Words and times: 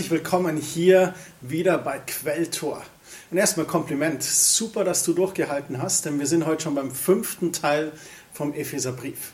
Herzlich 0.00 0.18
willkommen 0.18 0.56
hier 0.56 1.14
wieder 1.42 1.76
bei 1.76 1.98
Quelltor. 1.98 2.82
Und 3.30 3.36
erstmal 3.36 3.66
Kompliment. 3.66 4.22
Super, 4.22 4.82
dass 4.82 5.04
du 5.04 5.12
durchgehalten 5.12 5.82
hast, 5.82 6.06
denn 6.06 6.18
wir 6.18 6.26
sind 6.26 6.46
heute 6.46 6.62
schon 6.62 6.74
beim 6.74 6.90
fünften 6.90 7.52
Teil 7.52 7.92
vom 8.32 8.54
Epheserbrief. 8.54 9.32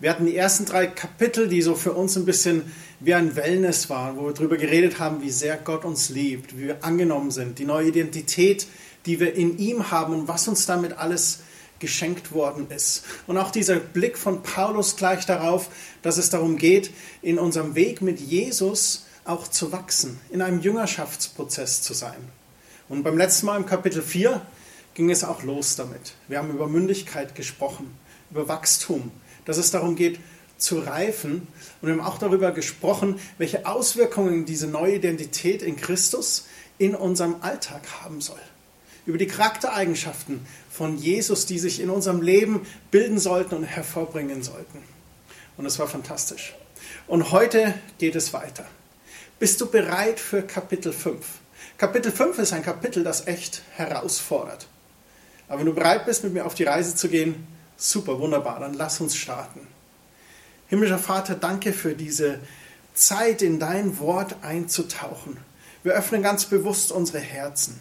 Wir 0.00 0.10
hatten 0.10 0.26
die 0.26 0.36
ersten 0.36 0.64
drei 0.64 0.88
Kapitel, 0.88 1.46
die 1.46 1.62
so 1.62 1.76
für 1.76 1.92
uns 1.92 2.16
ein 2.16 2.24
bisschen 2.24 2.72
wie 2.98 3.14
ein 3.14 3.36
Wellness 3.36 3.88
waren, 3.88 4.16
wo 4.16 4.26
wir 4.26 4.32
darüber 4.32 4.56
geredet 4.56 4.98
haben, 4.98 5.22
wie 5.22 5.30
sehr 5.30 5.56
Gott 5.56 5.84
uns 5.84 6.08
liebt, 6.08 6.58
wie 6.58 6.64
wir 6.64 6.84
angenommen 6.84 7.30
sind, 7.30 7.60
die 7.60 7.64
neue 7.64 7.86
Identität, 7.86 8.66
die 9.06 9.20
wir 9.20 9.36
in 9.36 9.56
ihm 9.56 9.92
haben 9.92 10.14
und 10.14 10.26
was 10.26 10.48
uns 10.48 10.66
damit 10.66 10.98
alles 10.98 11.44
geschenkt 11.78 12.32
worden 12.32 12.66
ist. 12.74 13.04
Und 13.28 13.38
auch 13.38 13.52
dieser 13.52 13.76
Blick 13.76 14.18
von 14.18 14.42
Paulus 14.42 14.96
gleich 14.96 15.26
darauf, 15.26 15.68
dass 16.02 16.18
es 16.18 16.28
darum 16.28 16.56
geht, 16.56 16.90
in 17.22 17.38
unserem 17.38 17.76
Weg 17.76 18.02
mit 18.02 18.18
Jesus 18.18 19.05
auch 19.26 19.48
zu 19.48 19.72
wachsen, 19.72 20.20
in 20.30 20.42
einem 20.42 20.60
Jüngerschaftsprozess 20.60 21.82
zu 21.82 21.94
sein. 21.94 22.18
Und 22.88 23.02
beim 23.02 23.18
letzten 23.18 23.46
Mal 23.46 23.56
im 23.56 23.66
Kapitel 23.66 24.02
4 24.02 24.40
ging 24.94 25.10
es 25.10 25.24
auch 25.24 25.42
los 25.42 25.76
damit. 25.76 26.14
Wir 26.28 26.38
haben 26.38 26.50
über 26.50 26.68
Mündigkeit 26.68 27.34
gesprochen, 27.34 27.92
über 28.30 28.48
Wachstum, 28.48 29.10
dass 29.44 29.56
es 29.56 29.70
darum 29.70 29.96
geht, 29.96 30.20
zu 30.58 30.78
reifen. 30.78 31.48
Und 31.80 31.88
wir 31.88 31.92
haben 31.92 32.00
auch 32.00 32.18
darüber 32.18 32.52
gesprochen, 32.52 33.20
welche 33.38 33.66
Auswirkungen 33.66 34.46
diese 34.46 34.66
neue 34.66 34.96
Identität 34.96 35.62
in 35.62 35.76
Christus 35.76 36.46
in 36.78 36.94
unserem 36.94 37.36
Alltag 37.42 37.82
haben 38.02 38.20
soll. 38.20 38.40
Über 39.04 39.18
die 39.18 39.26
Charaktereigenschaften 39.26 40.40
von 40.70 40.96
Jesus, 40.96 41.46
die 41.46 41.58
sich 41.58 41.80
in 41.80 41.90
unserem 41.90 42.22
Leben 42.22 42.66
bilden 42.90 43.18
sollten 43.18 43.54
und 43.54 43.64
hervorbringen 43.64 44.42
sollten. 44.42 44.78
Und 45.56 45.66
es 45.66 45.78
war 45.78 45.86
fantastisch. 45.86 46.54
Und 47.06 47.30
heute 47.32 47.74
geht 47.98 48.16
es 48.16 48.32
weiter. 48.32 48.66
Bist 49.38 49.60
du 49.60 49.66
bereit 49.66 50.18
für 50.18 50.40
Kapitel 50.40 50.94
5? 50.94 51.22
Kapitel 51.76 52.10
5 52.10 52.38
ist 52.38 52.54
ein 52.54 52.62
Kapitel, 52.62 53.04
das 53.04 53.26
echt 53.26 53.60
herausfordert. 53.74 54.66
Aber 55.46 55.58
wenn 55.58 55.66
du 55.66 55.74
bereit 55.74 56.06
bist, 56.06 56.24
mit 56.24 56.32
mir 56.32 56.46
auf 56.46 56.54
die 56.54 56.64
Reise 56.64 56.94
zu 56.94 57.10
gehen, 57.10 57.46
super, 57.76 58.18
wunderbar, 58.18 58.60
dann 58.60 58.72
lass 58.72 58.98
uns 58.98 59.14
starten. 59.14 59.60
Himmlischer 60.68 60.98
Vater, 60.98 61.34
danke 61.34 61.74
für 61.74 61.94
diese 61.94 62.40
Zeit, 62.94 63.42
in 63.42 63.60
dein 63.60 63.98
Wort 63.98 64.36
einzutauchen. 64.40 65.36
Wir 65.82 65.92
öffnen 65.92 66.22
ganz 66.22 66.46
bewusst 66.46 66.90
unsere 66.90 67.20
Herzen. 67.20 67.78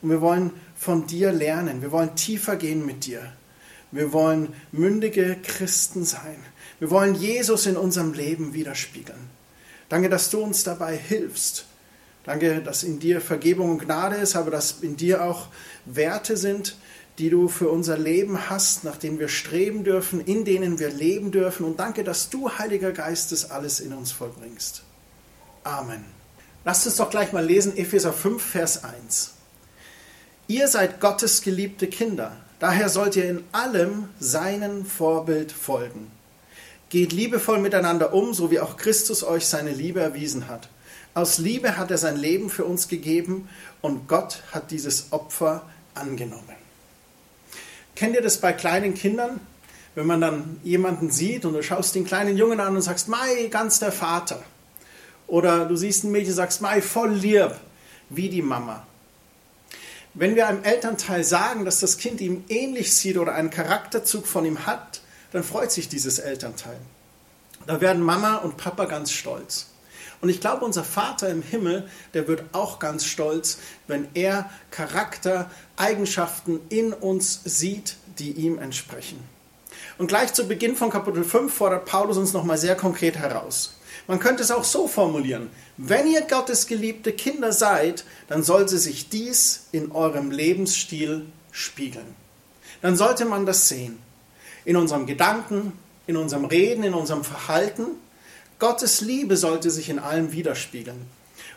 Und 0.00 0.08
wir 0.08 0.22
wollen 0.22 0.52
von 0.74 1.06
dir 1.06 1.32
lernen. 1.32 1.82
Wir 1.82 1.92
wollen 1.92 2.16
tiefer 2.16 2.56
gehen 2.56 2.86
mit 2.86 3.04
dir. 3.04 3.30
Wir 3.90 4.14
wollen 4.14 4.54
mündige 4.72 5.36
Christen 5.42 6.06
sein. 6.06 6.38
Wir 6.78 6.90
wollen 6.90 7.14
Jesus 7.14 7.66
in 7.66 7.76
unserem 7.76 8.14
Leben 8.14 8.54
widerspiegeln. 8.54 9.41
Danke, 9.92 10.08
dass 10.08 10.30
du 10.30 10.40
uns 10.40 10.64
dabei 10.64 10.96
hilfst. 10.96 11.66
Danke, 12.24 12.62
dass 12.62 12.82
in 12.82 12.98
dir 12.98 13.20
Vergebung 13.20 13.72
und 13.72 13.78
Gnade 13.78 14.16
ist, 14.16 14.36
aber 14.36 14.50
dass 14.50 14.76
in 14.80 14.96
dir 14.96 15.22
auch 15.22 15.48
Werte 15.84 16.38
sind, 16.38 16.76
die 17.18 17.28
du 17.28 17.46
für 17.48 17.68
unser 17.68 17.98
Leben 17.98 18.48
hast, 18.48 18.84
nach 18.84 18.96
denen 18.96 19.18
wir 19.18 19.28
streben 19.28 19.84
dürfen, 19.84 20.22
in 20.22 20.46
denen 20.46 20.78
wir 20.78 20.88
leben 20.88 21.30
dürfen. 21.30 21.66
Und 21.66 21.78
danke, 21.78 22.04
dass 22.04 22.30
du, 22.30 22.48
Heiliger 22.56 22.92
Geist, 22.92 23.32
das 23.32 23.50
alles 23.50 23.80
in 23.80 23.92
uns 23.92 24.12
vollbringst. 24.12 24.82
Amen. 25.62 26.06
Lasst 26.64 26.86
uns 26.86 26.96
doch 26.96 27.10
gleich 27.10 27.34
mal 27.34 27.44
lesen, 27.44 27.76
Epheser 27.76 28.14
5, 28.14 28.42
Vers 28.42 28.84
1. 28.84 29.34
Ihr 30.46 30.68
seid 30.68 31.00
Gottes 31.00 31.42
geliebte 31.42 31.86
Kinder, 31.86 32.34
daher 32.60 32.88
sollt 32.88 33.14
ihr 33.14 33.28
in 33.28 33.44
allem 33.52 34.08
seinen 34.18 34.86
Vorbild 34.86 35.52
folgen. 35.52 36.10
Geht 36.92 37.14
liebevoll 37.14 37.58
miteinander 37.58 38.12
um, 38.12 38.34
so 38.34 38.50
wie 38.50 38.60
auch 38.60 38.76
Christus 38.76 39.24
euch 39.24 39.46
seine 39.46 39.70
Liebe 39.70 40.00
erwiesen 40.00 40.46
hat. 40.46 40.68
Aus 41.14 41.38
Liebe 41.38 41.78
hat 41.78 41.90
er 41.90 41.96
sein 41.96 42.18
Leben 42.18 42.50
für 42.50 42.66
uns 42.66 42.86
gegeben 42.86 43.48
und 43.80 44.08
Gott 44.08 44.42
hat 44.52 44.70
dieses 44.70 45.10
Opfer 45.10 45.62
angenommen. 45.94 46.54
Kennt 47.96 48.14
ihr 48.14 48.20
das 48.20 48.42
bei 48.42 48.52
kleinen 48.52 48.92
Kindern? 48.92 49.40
Wenn 49.94 50.06
man 50.06 50.20
dann 50.20 50.60
jemanden 50.64 51.10
sieht 51.10 51.46
und 51.46 51.54
du 51.54 51.62
schaust 51.62 51.94
den 51.94 52.04
kleinen 52.04 52.36
Jungen 52.36 52.60
an 52.60 52.76
und 52.76 52.82
sagst, 52.82 53.08
Mai, 53.08 53.48
ganz 53.50 53.78
der 53.78 53.90
Vater. 53.90 54.42
Oder 55.26 55.64
du 55.64 55.76
siehst 55.76 56.04
ein 56.04 56.12
Mädchen 56.12 56.32
und 56.32 56.36
sagst, 56.36 56.60
Mai, 56.60 56.82
voll 56.82 57.14
lieb, 57.14 57.52
wie 58.10 58.28
die 58.28 58.42
Mama. 58.42 58.86
Wenn 60.12 60.34
wir 60.34 60.46
einem 60.46 60.62
Elternteil 60.62 61.24
sagen, 61.24 61.64
dass 61.64 61.80
das 61.80 61.96
Kind 61.96 62.20
ihm 62.20 62.44
ähnlich 62.50 62.94
sieht 62.94 63.16
oder 63.16 63.32
einen 63.34 63.48
Charakterzug 63.48 64.26
von 64.26 64.44
ihm 64.44 64.66
hat, 64.66 65.00
dann 65.32 65.42
freut 65.42 65.72
sich 65.72 65.88
dieses 65.88 66.18
Elternteil. 66.18 66.78
Da 67.66 67.80
werden 67.80 68.02
Mama 68.02 68.36
und 68.36 68.56
Papa 68.56 68.84
ganz 68.84 69.12
stolz. 69.12 69.66
Und 70.20 70.28
ich 70.28 70.40
glaube, 70.40 70.64
unser 70.64 70.84
Vater 70.84 71.28
im 71.28 71.42
Himmel, 71.42 71.88
der 72.14 72.28
wird 72.28 72.44
auch 72.52 72.78
ganz 72.78 73.04
stolz, 73.04 73.58
wenn 73.88 74.06
er 74.14 74.48
Charaktereigenschaften 74.70 76.60
in 76.68 76.92
uns 76.92 77.40
sieht, 77.44 77.96
die 78.18 78.32
ihm 78.32 78.58
entsprechen. 78.58 79.18
Und 79.98 80.06
gleich 80.06 80.32
zu 80.32 80.46
Beginn 80.46 80.76
von 80.76 80.90
Kapitel 80.90 81.24
5 81.24 81.52
fordert 81.52 81.86
Paulus 81.86 82.16
uns 82.16 82.32
nochmal 82.32 82.58
sehr 82.58 82.76
konkret 82.76 83.16
heraus. 83.16 83.78
Man 84.06 84.20
könnte 84.20 84.42
es 84.42 84.50
auch 84.50 84.64
so 84.64 84.86
formulieren. 84.86 85.50
Wenn 85.76 86.10
ihr 86.10 86.22
Gottes 86.22 86.66
geliebte 86.66 87.12
Kinder 87.12 87.52
seid, 87.52 88.04
dann 88.28 88.42
sollte 88.42 88.78
sich 88.78 89.08
dies 89.08 89.66
in 89.72 89.92
eurem 89.92 90.30
Lebensstil 90.30 91.26
spiegeln. 91.50 92.14
Dann 92.80 92.96
sollte 92.96 93.24
man 93.24 93.46
das 93.46 93.68
sehen 93.68 93.98
in 94.64 94.76
unserem 94.76 95.06
Gedanken, 95.06 95.72
in 96.06 96.16
unserem 96.16 96.44
Reden, 96.44 96.84
in 96.84 96.94
unserem 96.94 97.24
Verhalten. 97.24 97.86
Gottes 98.58 99.00
Liebe 99.00 99.36
sollte 99.36 99.70
sich 99.70 99.88
in 99.88 99.98
allem 99.98 100.32
widerspiegeln. 100.32 101.06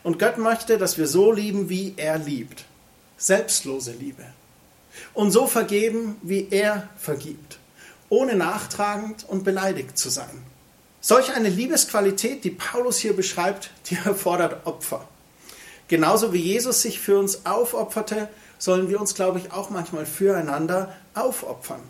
Und 0.04 0.20
Gott 0.20 0.38
möchte, 0.38 0.78
dass 0.78 0.98
wir 0.98 1.08
so 1.08 1.32
lieben, 1.32 1.70
wie 1.70 1.94
er 1.98 2.18
liebt. 2.18 2.66
Selbstlose 3.18 3.92
Liebe. 3.92 4.24
Und 5.14 5.32
so 5.32 5.48
vergeben, 5.48 6.18
wie 6.22 6.48
er 6.52 6.90
vergibt. 6.98 7.60
Ohne 8.10 8.36
nachtragend 8.36 9.26
und 9.28 9.44
beleidigt 9.44 9.98
zu 9.98 10.10
sein. 10.10 10.44
Solch 11.02 11.34
eine 11.34 11.50
Liebesqualität, 11.50 12.44
die 12.44 12.52
Paulus 12.52 12.98
hier 12.98 13.16
beschreibt, 13.16 13.72
die 13.88 13.98
erfordert 14.06 14.66
Opfer. 14.66 15.08
Genauso 15.88 16.34
wie 16.34 16.42
Jesus 16.42 16.82
sich 16.82 17.00
für 17.00 17.20
uns 17.20 17.46
aufopferte, 17.46 18.28
sollen 18.58 18.90
wir 18.90 19.00
uns, 19.00 19.14
glaube 19.14 19.40
ich, 19.40 19.52
auch 19.52 19.70
manchmal 19.70 20.06
füreinander 20.06 20.96
aufopfern. 21.14 21.82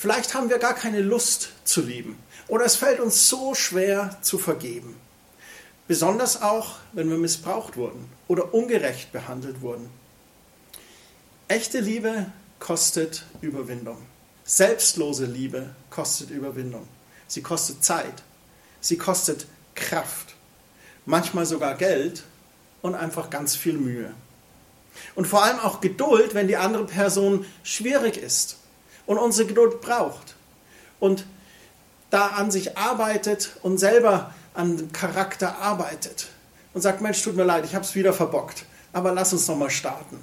Vielleicht 0.00 0.32
haben 0.32 0.48
wir 0.48 0.58
gar 0.58 0.72
keine 0.72 1.02
Lust 1.02 1.50
zu 1.64 1.82
lieben 1.82 2.18
oder 2.48 2.64
es 2.64 2.74
fällt 2.74 3.00
uns 3.00 3.28
so 3.28 3.54
schwer 3.54 4.16
zu 4.22 4.38
vergeben. 4.38 4.98
Besonders 5.88 6.40
auch, 6.40 6.76
wenn 6.94 7.10
wir 7.10 7.18
missbraucht 7.18 7.76
wurden 7.76 8.08
oder 8.26 8.54
ungerecht 8.54 9.12
behandelt 9.12 9.60
wurden. 9.60 9.90
Echte 11.48 11.80
Liebe 11.80 12.32
kostet 12.60 13.26
Überwindung. 13.42 13.98
Selbstlose 14.42 15.26
Liebe 15.26 15.74
kostet 15.90 16.30
Überwindung. 16.30 16.88
Sie 17.26 17.42
kostet 17.42 17.84
Zeit. 17.84 18.22
Sie 18.80 18.96
kostet 18.96 19.44
Kraft. 19.74 20.34
Manchmal 21.04 21.44
sogar 21.44 21.74
Geld 21.74 22.22
und 22.80 22.94
einfach 22.94 23.28
ganz 23.28 23.54
viel 23.54 23.74
Mühe. 23.74 24.14
Und 25.14 25.26
vor 25.26 25.44
allem 25.44 25.58
auch 25.58 25.82
Geduld, 25.82 26.32
wenn 26.32 26.48
die 26.48 26.56
andere 26.56 26.86
Person 26.86 27.44
schwierig 27.64 28.16
ist 28.16 28.56
und 29.06 29.18
unsere 29.18 29.48
Geduld 29.48 29.80
braucht 29.80 30.34
und 30.98 31.24
da 32.10 32.28
an 32.28 32.50
sich 32.50 32.76
arbeitet 32.76 33.56
und 33.62 33.78
selber 33.78 34.34
an 34.54 34.76
dem 34.76 34.92
Charakter 34.92 35.58
arbeitet 35.58 36.28
und 36.74 36.82
sagt, 36.82 37.00
Mensch, 37.00 37.22
tut 37.22 37.36
mir 37.36 37.44
leid, 37.44 37.64
ich 37.64 37.74
habe 37.74 37.84
es 37.84 37.94
wieder 37.94 38.12
verbockt, 38.12 38.64
aber 38.92 39.12
lass 39.12 39.32
uns 39.32 39.46
nochmal 39.48 39.70
starten. 39.70 40.22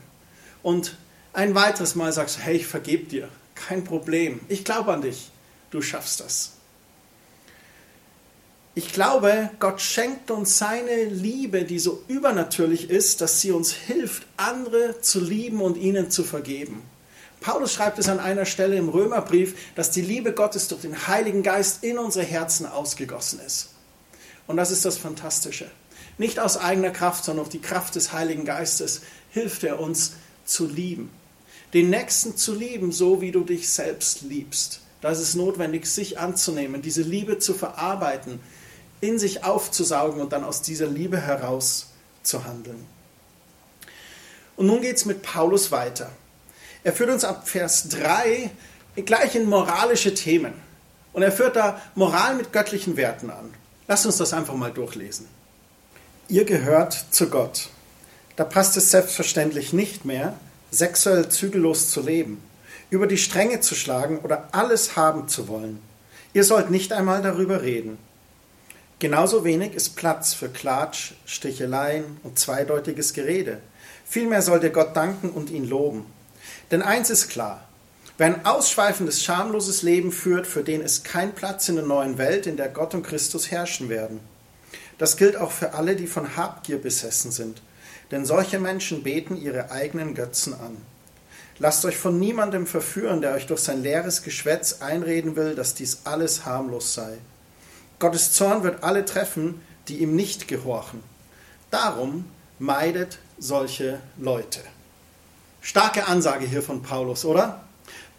Und 0.64 0.98
ein 1.34 1.56
weiteres 1.56 1.96
Mal 1.96 2.12
sagst 2.12 2.38
du, 2.38 2.42
hey, 2.42 2.58
ich 2.58 2.68
vergebe 2.68 3.06
dir, 3.06 3.30
kein 3.56 3.84
Problem, 3.84 4.42
ich 4.50 4.64
glaube 4.64 4.94
an 4.94 5.02
dich, 5.02 5.32
du 5.72 5.82
schaffst 5.82 6.20
das. 6.20 6.54
Ich 8.76 8.94
glaube, 8.94 9.50
Gott 9.60 9.82
schenkt 9.82 10.30
uns 10.30 10.60
seine 10.60 11.06
Liebe, 11.06 11.64
die 11.64 11.80
so 11.80 12.04
übernatürlich 12.08 12.92
ist, 12.92 13.22
dass 13.22 13.42
sie 13.42 13.52
uns 13.52 13.72
hilft, 13.72 14.28
andere 14.38 15.02
zu 15.02 15.20
lieben 15.20 15.62
und 15.62 15.78
ihnen 15.78 16.12
zu 16.12 16.24
vergeben. 16.24 16.84
Paulus 17.48 17.72
schreibt 17.72 17.98
es 17.98 18.10
an 18.10 18.20
einer 18.20 18.44
Stelle 18.44 18.76
im 18.76 18.90
Römerbrief, 18.90 19.56
dass 19.76 19.90
die 19.90 20.02
Liebe 20.02 20.34
Gottes 20.34 20.68
durch 20.68 20.82
den 20.82 21.08
Heiligen 21.08 21.44
Geist 21.44 21.82
in 21.82 21.98
unsere 21.98 22.26
Herzen 22.26 22.66
ausgegossen 22.66 23.40
ist. 23.40 23.70
Und 24.48 24.58
das 24.58 24.70
ist 24.70 24.84
das 24.84 24.98
Fantastische. 24.98 25.72
Nicht 26.18 26.40
aus 26.42 26.58
eigener 26.58 26.90
Kraft, 26.90 27.24
sondern 27.24 27.46
durch 27.46 27.54
die 27.54 27.66
Kraft 27.66 27.96
des 27.96 28.12
Heiligen 28.12 28.44
Geistes 28.44 29.00
hilft 29.30 29.64
er 29.64 29.80
uns 29.80 30.16
zu 30.44 30.68
lieben. 30.68 31.10
Den 31.74 31.90
Nächsten 31.90 32.36
zu 32.36 32.54
lieben, 32.54 32.92
so 32.92 33.22
wie 33.22 33.32
du 33.32 33.46
dich 33.46 33.70
selbst 33.70 34.24
liebst. 34.24 34.82
Da 35.00 35.12
ist 35.12 35.20
es 35.20 35.34
notwendig, 35.34 35.86
sich 35.86 36.20
anzunehmen, 36.20 36.82
diese 36.82 37.02
Liebe 37.02 37.40
zu 37.40 37.54
verarbeiten, 37.54 38.42
in 39.00 39.20
sich 39.20 39.46
aufzusaugen 39.46 40.20
und 40.20 40.34
dann 40.34 40.44
aus 40.44 40.64
dieser 40.64 40.88
Liebe 40.88 41.22
heraus 41.22 41.92
zu 42.24 42.44
handeln. 42.44 42.84
Und 44.58 44.66
nun 44.66 44.82
geht 44.82 44.98
es 44.98 45.06
mit 45.06 45.22
Paulus 45.22 45.72
weiter. 45.72 46.12
Er 46.88 46.94
führt 46.94 47.10
uns 47.10 47.26
ab 47.26 47.50
Vers 47.50 47.90
3 47.90 48.50
gleich 49.06 49.36
in 49.36 49.50
moralische 49.50 50.14
Themen. 50.14 50.54
Und 51.12 51.22
er 51.22 51.34
führt 51.34 51.58
da 51.58 51.82
Moral 51.96 52.36
mit 52.36 52.54
göttlichen 52.54 52.96
Werten 52.96 53.30
an. 53.30 53.54
Lasst 53.90 54.06
uns 54.06 54.16
das 54.16 54.32
einfach 54.32 54.54
mal 54.54 54.72
durchlesen. 54.72 55.28
Ihr 56.30 56.46
gehört 56.46 56.94
zu 57.12 57.30
Gott. 57.30 57.68
Da 58.38 58.46
passt 58.46 58.78
es 58.78 58.90
selbstverständlich 58.90 59.74
nicht 59.74 60.06
mehr, 60.06 60.36
sexuell 60.72 61.28
zügellos 61.28 61.90
zu 61.90 62.00
leben, 62.02 62.42
über 62.90 63.06
die 63.06 63.18
Stränge 63.18 63.60
zu 63.60 63.76
schlagen 63.76 64.20
oder 64.20 64.48
alles 64.54 64.96
haben 64.96 65.28
zu 65.28 65.50
wollen. 65.50 65.82
Ihr 66.32 66.46
sollt 66.46 66.70
nicht 66.70 66.94
einmal 66.94 67.22
darüber 67.22 67.64
reden. 67.64 67.98
Genauso 69.00 69.44
wenig 69.44 69.74
ist 69.74 69.98
Platz 69.98 70.34
für 70.34 70.48
Klatsch, 70.48 71.16
Sticheleien 71.26 72.06
und 72.24 72.40
zweideutiges 72.40 73.12
Gerede. 73.12 73.60
Vielmehr 74.06 74.42
sollt 74.42 74.64
ihr 74.64 74.70
Gott 74.70 74.96
danken 74.96 75.32
und 75.32 75.50
ihn 75.50 75.68
loben. 75.68 76.06
Denn 76.72 76.82
eins 76.82 77.10
ist 77.10 77.30
klar, 77.30 77.66
wer 78.18 78.28
ein 78.28 78.46
ausschweifendes, 78.46 79.24
schamloses 79.24 79.84
Leben 79.84 80.12
führt, 80.12 80.48
für 80.48 80.64
den 80.64 80.82
ist 80.82 81.04
kein 81.04 81.34
Platz 81.34 81.70
in 81.70 81.76
der 81.76 81.86
neuen 81.86 82.18
Welt, 82.18 82.46
in 82.48 82.58
der 82.58 82.70
Gott 82.70 82.94
und 82.94 83.04
Christus 83.04 83.52
herrschen 83.52 83.90
werden. 83.90 84.20
Das 84.98 85.16
gilt 85.16 85.38
auch 85.38 85.52
für 85.52 85.74
alle, 85.74 85.96
die 85.96 86.08
von 86.08 86.36
Habgier 86.36 86.82
besessen 86.82 87.32
sind, 87.32 87.62
denn 88.12 88.26
solche 88.26 88.60
Menschen 88.60 89.04
beten 89.04 89.40
ihre 89.40 89.72
eigenen 89.72 90.16
Götzen 90.16 90.54
an. 90.54 90.78
Lasst 91.60 91.86
euch 91.86 91.98
von 91.98 92.20
niemandem 92.20 92.68
verführen, 92.68 93.22
der 93.22 93.34
euch 93.34 93.48
durch 93.48 93.62
sein 93.62 93.82
leeres 93.82 94.22
Geschwätz 94.22 94.82
einreden 94.82 95.36
will, 95.36 95.56
dass 95.56 95.74
dies 95.74 96.02
alles 96.04 96.46
harmlos 96.46 96.94
sei. 96.94 97.18
Gottes 98.00 98.32
Zorn 98.32 98.64
wird 98.64 98.84
alle 98.84 99.06
treffen, 99.06 99.62
die 99.88 99.98
ihm 99.98 100.16
nicht 100.16 100.48
gehorchen. 100.48 101.02
Darum 101.72 102.26
meidet 102.60 103.18
solche 103.40 104.00
Leute. 104.18 104.60
Starke 105.68 106.08
Ansage 106.08 106.46
hier 106.46 106.64
von 106.64 106.82
Paulus, 106.82 107.26
oder? 107.26 107.60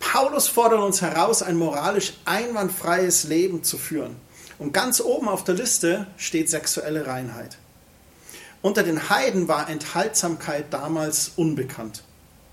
Paulus 0.00 0.48
fordert 0.48 0.80
uns 0.80 1.00
heraus, 1.00 1.42
ein 1.42 1.56
moralisch 1.56 2.12
einwandfreies 2.26 3.24
Leben 3.24 3.64
zu 3.64 3.78
führen. 3.78 4.16
Und 4.58 4.74
ganz 4.74 5.00
oben 5.00 5.30
auf 5.30 5.44
der 5.44 5.54
Liste 5.54 6.06
steht 6.18 6.50
sexuelle 6.50 7.06
Reinheit. 7.06 7.56
Unter 8.60 8.82
den 8.82 9.08
Heiden 9.08 9.48
war 9.48 9.70
Enthaltsamkeit 9.70 10.66
damals 10.74 11.32
unbekannt. 11.36 12.02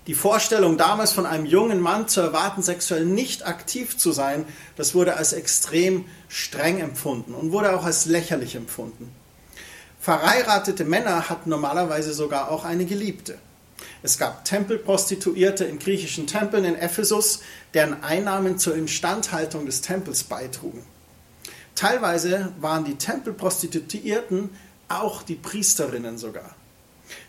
Die 0.06 0.14
Vorstellung 0.14 0.78
damals 0.78 1.12
von 1.12 1.26
einem 1.26 1.44
jungen 1.44 1.80
Mann 1.80 2.08
zu 2.08 2.22
erwarten, 2.22 2.62
sexuell 2.62 3.04
nicht 3.04 3.46
aktiv 3.46 3.98
zu 3.98 4.12
sein, 4.12 4.46
das 4.76 4.94
wurde 4.94 5.18
als 5.18 5.34
extrem 5.34 6.06
streng 6.30 6.78
empfunden 6.78 7.34
und 7.34 7.52
wurde 7.52 7.76
auch 7.76 7.84
als 7.84 8.06
lächerlich 8.06 8.54
empfunden. 8.54 9.14
Verheiratete 10.00 10.86
Männer 10.86 11.28
hatten 11.28 11.50
normalerweise 11.50 12.14
sogar 12.14 12.50
auch 12.50 12.64
eine 12.64 12.86
Geliebte. 12.86 13.38
Es 14.02 14.18
gab 14.18 14.44
Tempelprostituierte 14.44 15.64
in 15.64 15.78
griechischen 15.78 16.26
Tempeln 16.26 16.64
in 16.64 16.76
Ephesus, 16.76 17.40
deren 17.74 18.02
Einnahmen 18.02 18.58
zur 18.58 18.74
Instandhaltung 18.74 19.66
des 19.66 19.80
Tempels 19.80 20.24
beitrugen. 20.24 20.82
Teilweise 21.74 22.52
waren 22.60 22.84
die 22.84 22.96
Tempelprostituierten 22.96 24.50
auch 24.88 25.22
die 25.22 25.34
Priesterinnen 25.34 26.18
sogar. 26.18 26.54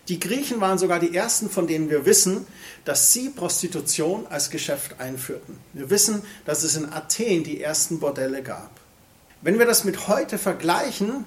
Die 0.08 0.20
Griechen 0.20 0.62
waren 0.62 0.78
sogar 0.78 1.00
die 1.00 1.16
ersten, 1.16 1.50
von 1.50 1.68
denen 1.68 1.90
wir 1.90 2.06
wissen, 2.06 2.48
dass 2.86 3.14
sie 3.14 3.30
Prostitution 3.30 4.26
als 4.28 4.50
Geschäft 4.50 5.00
einführten. 5.00 5.58
Wir 5.74 5.90
wissen, 5.90 6.24
dass 6.46 6.64
es 6.64 6.76
in 6.76 6.92
Athen 6.92 7.44
die 7.44 7.62
ersten 7.62 8.00
Bordelle 8.00 8.42
gab. 8.42 8.72
Wenn 9.42 9.60
wir 9.60 9.66
das 9.66 9.84
mit 9.84 10.08
heute 10.08 10.38
vergleichen, 10.38 11.26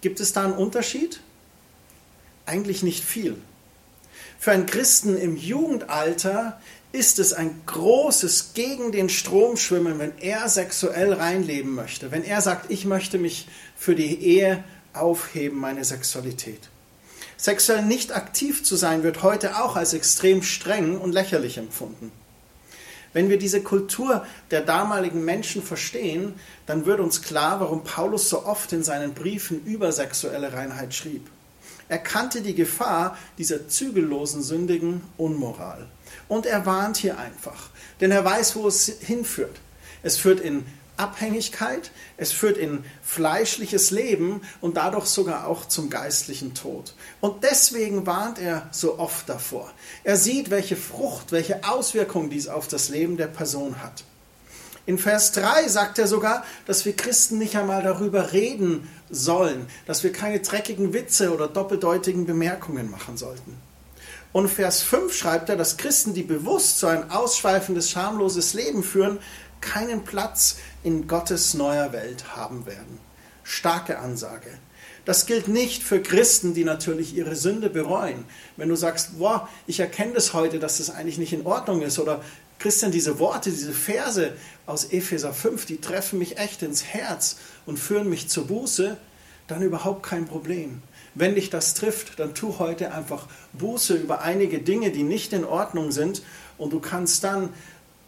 gibt 0.00 0.20
es 0.20 0.32
da 0.32 0.44
einen 0.44 0.52
Unterschied? 0.52 1.20
Eigentlich 2.44 2.82
nicht 2.82 3.02
viel. 3.02 3.36
Für 4.38 4.52
einen 4.52 4.66
Christen 4.66 5.16
im 5.16 5.36
Jugendalter 5.36 6.60
ist 6.92 7.18
es 7.18 7.32
ein 7.32 7.60
großes 7.66 8.52
gegen 8.54 8.92
den 8.92 9.08
Strom 9.08 9.56
schwimmen, 9.56 9.98
wenn 9.98 10.16
er 10.18 10.48
sexuell 10.48 11.12
reinleben 11.12 11.74
möchte, 11.74 12.10
wenn 12.10 12.24
er 12.24 12.40
sagt, 12.40 12.70
ich 12.70 12.84
möchte 12.84 13.18
mich 13.18 13.48
für 13.76 13.94
die 13.94 14.22
Ehe 14.22 14.64
aufheben, 14.92 15.58
meine 15.58 15.84
Sexualität. 15.84 16.70
Sexuell 17.36 17.82
nicht 17.82 18.16
aktiv 18.16 18.64
zu 18.64 18.76
sein 18.76 19.02
wird 19.02 19.22
heute 19.22 19.62
auch 19.62 19.76
als 19.76 19.92
extrem 19.92 20.42
streng 20.42 20.98
und 20.98 21.12
lächerlich 21.12 21.58
empfunden. 21.58 22.10
Wenn 23.12 23.28
wir 23.30 23.38
diese 23.38 23.62
Kultur 23.62 24.26
der 24.50 24.62
damaligen 24.62 25.24
Menschen 25.24 25.62
verstehen, 25.62 26.34
dann 26.66 26.86
wird 26.86 27.00
uns 27.00 27.22
klar, 27.22 27.60
warum 27.60 27.84
Paulus 27.84 28.28
so 28.28 28.44
oft 28.44 28.72
in 28.72 28.82
seinen 28.82 29.14
Briefen 29.14 29.64
über 29.64 29.92
sexuelle 29.92 30.52
Reinheit 30.52 30.94
schrieb. 30.94 31.30
Er 31.88 31.98
kannte 31.98 32.42
die 32.42 32.54
Gefahr 32.54 33.16
dieser 33.38 33.68
zügellosen, 33.68 34.42
sündigen 34.42 35.02
Unmoral. 35.16 35.86
Und 36.28 36.46
er 36.46 36.66
warnt 36.66 36.96
hier 36.96 37.18
einfach, 37.18 37.70
denn 38.00 38.10
er 38.10 38.24
weiß, 38.24 38.56
wo 38.56 38.66
es 38.66 38.86
hinführt. 38.86 39.60
Es 40.02 40.16
führt 40.16 40.40
in 40.40 40.66
Abhängigkeit, 40.96 41.90
es 42.16 42.32
führt 42.32 42.56
in 42.56 42.84
fleischliches 43.02 43.90
Leben 43.90 44.40
und 44.60 44.76
dadurch 44.76 45.06
sogar 45.06 45.46
auch 45.46 45.66
zum 45.66 45.90
geistlichen 45.90 46.54
Tod. 46.54 46.94
Und 47.20 47.44
deswegen 47.44 48.06
warnt 48.06 48.38
er 48.38 48.68
so 48.72 48.98
oft 48.98 49.28
davor. 49.28 49.70
Er 50.04 50.16
sieht, 50.16 50.50
welche 50.50 50.76
Frucht, 50.76 51.32
welche 51.32 51.64
Auswirkungen 51.64 52.30
dies 52.30 52.48
auf 52.48 52.66
das 52.66 52.88
Leben 52.88 53.16
der 53.16 53.26
Person 53.26 53.82
hat. 53.82 54.04
In 54.86 54.98
Vers 54.98 55.32
3 55.32 55.66
sagt 55.68 55.98
er 55.98 56.06
sogar, 56.06 56.44
dass 56.64 56.84
wir 56.84 56.94
Christen 56.94 57.38
nicht 57.38 57.56
einmal 57.56 57.82
darüber 57.82 58.32
reden 58.32 58.88
sollen, 59.10 59.66
dass 59.84 60.04
wir 60.04 60.12
keine 60.12 60.40
dreckigen 60.40 60.92
Witze 60.92 61.34
oder 61.34 61.48
doppeldeutigen 61.48 62.24
Bemerkungen 62.24 62.88
machen 62.88 63.16
sollten. 63.16 63.56
Und 64.32 64.48
Vers 64.48 64.82
5 64.82 65.12
schreibt 65.12 65.48
er, 65.48 65.56
dass 65.56 65.76
Christen, 65.76 66.14
die 66.14 66.22
bewusst 66.22 66.78
so 66.78 66.86
ein 66.86 67.10
ausschweifendes, 67.10 67.90
schamloses 67.90 68.54
Leben 68.54 68.84
führen, 68.84 69.18
keinen 69.60 70.04
Platz 70.04 70.56
in 70.84 71.08
Gottes 71.08 71.54
neuer 71.54 71.92
Welt 71.92 72.36
haben 72.36 72.66
werden. 72.66 73.00
Starke 73.42 73.98
Ansage. 73.98 74.50
Das 75.04 75.26
gilt 75.26 75.46
nicht 75.46 75.84
für 75.84 76.02
Christen, 76.02 76.52
die 76.52 76.64
natürlich 76.64 77.16
ihre 77.16 77.36
Sünde 77.36 77.70
bereuen. 77.70 78.24
Wenn 78.56 78.68
du 78.68 78.76
sagst, 78.76 79.18
boah, 79.18 79.48
ich 79.66 79.80
erkenne 79.80 80.14
das 80.14 80.34
heute, 80.34 80.58
dass 80.58 80.78
das 80.78 80.90
eigentlich 80.90 81.18
nicht 81.18 81.32
in 81.32 81.46
Ordnung 81.46 81.82
ist, 81.82 81.98
oder 81.98 82.22
Christian, 82.58 82.90
diese 82.90 83.18
Worte, 83.18 83.50
diese 83.50 83.72
Verse 83.72 84.32
aus 84.66 84.86
Epheser 84.86 85.32
5, 85.32 85.66
die 85.66 85.80
treffen 85.80 86.18
mich 86.18 86.38
echt 86.38 86.62
ins 86.62 86.84
Herz 86.84 87.36
und 87.66 87.78
führen 87.78 88.08
mich 88.08 88.28
zur 88.28 88.46
Buße, 88.46 88.96
dann 89.46 89.62
überhaupt 89.62 90.02
kein 90.02 90.26
Problem. 90.26 90.82
Wenn 91.14 91.34
dich 91.34 91.50
das 91.50 91.74
trifft, 91.74 92.18
dann 92.18 92.34
tu 92.34 92.58
heute 92.58 92.92
einfach 92.92 93.26
Buße 93.54 93.94
über 93.94 94.22
einige 94.22 94.58
Dinge, 94.58 94.90
die 94.90 95.02
nicht 95.02 95.32
in 95.32 95.44
Ordnung 95.44 95.92
sind 95.92 96.22
und 96.58 96.72
du 96.72 96.80
kannst 96.80 97.24
dann 97.24 97.50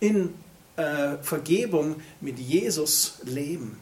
in 0.01 0.35
äh, 0.77 1.17
Vergebung 1.23 1.97
mit 2.21 2.39
Jesus 2.39 3.15
leben. 3.25 3.79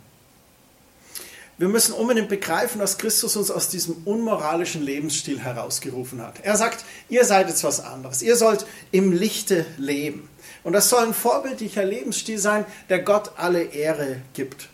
Wir 1.58 1.68
müssen 1.68 1.94
unbedingt 1.94 2.28
begreifen, 2.28 2.80
dass 2.80 2.98
Christus 2.98 3.34
uns 3.34 3.50
aus 3.50 3.70
diesem 3.70 3.96
unmoralischen 4.04 4.82
Lebensstil 4.82 5.40
herausgerufen 5.40 6.20
hat. 6.20 6.34
Er 6.42 6.56
sagt, 6.56 6.84
ihr 7.08 7.24
seid 7.24 7.48
jetzt 7.48 7.64
was 7.64 7.80
anderes. 7.80 8.20
Ihr 8.20 8.36
sollt 8.36 8.66
im 8.92 9.10
Lichte 9.12 9.64
leben. 9.78 10.28
Und 10.66 10.72
das 10.72 10.88
soll 10.88 11.06
ein 11.06 11.14
vorbildlicher 11.14 11.84
Lebensstil 11.84 12.40
sein, 12.40 12.64
der 12.88 12.98
Gott 12.98 13.30
alle 13.36 13.62
Ehre 13.62 14.20
gibt. 14.34 14.68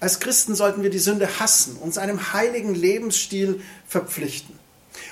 Als 0.00 0.18
Christen 0.18 0.54
sollten 0.54 0.82
wir 0.82 0.88
die 0.88 0.98
Sünde 0.98 1.28
hassen, 1.38 1.76
uns 1.76 1.98
einem 1.98 2.32
heiligen 2.32 2.74
Lebensstil 2.74 3.60
verpflichten. 3.86 4.58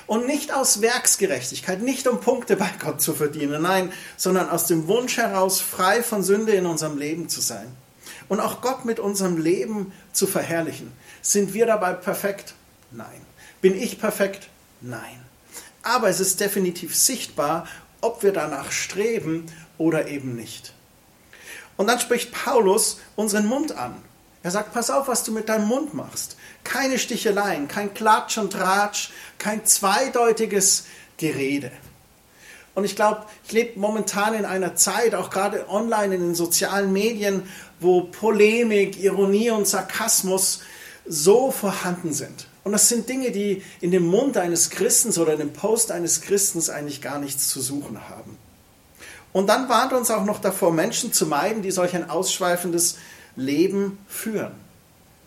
Und 0.07 0.25
nicht 0.25 0.51
aus 0.51 0.81
Werksgerechtigkeit, 0.81 1.83
nicht 1.83 2.07
um 2.07 2.21
Punkte 2.21 2.57
bei 2.57 2.71
Gott 2.83 3.01
zu 3.01 3.13
verdienen, 3.13 3.61
nein, 3.61 3.93
sondern 4.17 4.49
aus 4.49 4.65
dem 4.65 4.87
Wunsch 4.87 5.17
heraus, 5.17 5.61
frei 5.61 6.01
von 6.01 6.23
Sünde 6.23 6.53
in 6.53 6.65
unserem 6.65 6.97
Leben 6.97 7.29
zu 7.29 7.39
sein. 7.39 7.67
Und 8.27 8.39
auch 8.39 8.61
Gott 8.61 8.83
mit 8.83 8.99
unserem 8.99 9.37
Leben 9.37 9.93
zu 10.11 10.25
verherrlichen. 10.25 10.91
Sind 11.21 11.53
wir 11.53 11.67
dabei 11.67 11.93
perfekt? 11.93 12.55
Nein. 12.89 13.21
Bin 13.61 13.79
ich 13.79 13.99
perfekt? 13.99 14.49
Nein. 14.81 15.21
Aber 15.83 16.09
es 16.09 16.19
ist 16.19 16.39
definitiv 16.39 16.95
sichtbar, 16.95 17.67
ob 18.01 18.23
wir 18.23 18.33
danach 18.33 18.71
streben 18.71 19.45
oder 19.77 20.07
eben 20.07 20.35
nicht. 20.35 20.73
Und 21.77 21.87
dann 21.87 21.99
spricht 21.99 22.31
Paulus 22.31 22.99
unseren 23.15 23.45
Mund 23.45 23.73
an. 23.73 23.95
Er 24.43 24.51
sagt, 24.51 24.73
pass 24.73 24.89
auf, 24.89 25.07
was 25.07 25.23
du 25.23 25.31
mit 25.31 25.49
deinem 25.49 25.67
Mund 25.67 25.93
machst. 25.93 26.37
Keine 26.63 26.99
Sticheleien, 26.99 27.67
kein 27.67 27.93
Klatsch 27.93 28.37
und 28.37 28.53
Tratsch, 28.53 29.09
kein 29.39 29.65
zweideutiges 29.65 30.85
Gerede. 31.17 31.71
Und 32.75 32.83
ich 32.83 32.95
glaube, 32.95 33.25
ich 33.45 33.53
lebe 33.53 33.79
momentan 33.79 34.35
in 34.35 34.45
einer 34.45 34.75
Zeit, 34.75 35.15
auch 35.15 35.29
gerade 35.29 35.67
online 35.69 36.15
in 36.15 36.21
den 36.21 36.35
sozialen 36.35 36.93
Medien, 36.93 37.49
wo 37.79 38.01
Polemik, 38.03 39.01
Ironie 39.01 39.49
und 39.49 39.67
Sarkasmus 39.67 40.61
so 41.07 41.51
vorhanden 41.51 42.13
sind. 42.13 42.47
Und 42.63 42.71
das 42.71 42.89
sind 42.89 43.07
Dinge, 43.07 43.31
die 43.31 43.63
in 43.79 43.91
dem 43.91 44.05
Mund 44.05 44.37
eines 44.37 44.69
Christens 44.69 45.17
oder 45.17 45.33
in 45.33 45.39
dem 45.39 45.53
Post 45.53 45.91
eines 45.91 46.21
Christens 46.21 46.69
eigentlich 46.69 47.01
gar 47.01 47.19
nichts 47.19 47.47
zu 47.49 47.61
suchen 47.61 48.09
haben. 48.09 48.37
Und 49.35 49.47
dann 49.47 49.67
warnt 49.67 49.91
uns 49.91 50.11
auch 50.11 50.23
noch 50.23 50.39
davor, 50.39 50.71
Menschen 50.71 51.11
zu 51.11 51.25
meiden, 51.25 51.61
die 51.61 51.69
solch 51.69 51.93
ein 51.93 52.09
ausschweifendes 52.09 52.95
Leben 53.35 53.97
führen. 54.07 54.53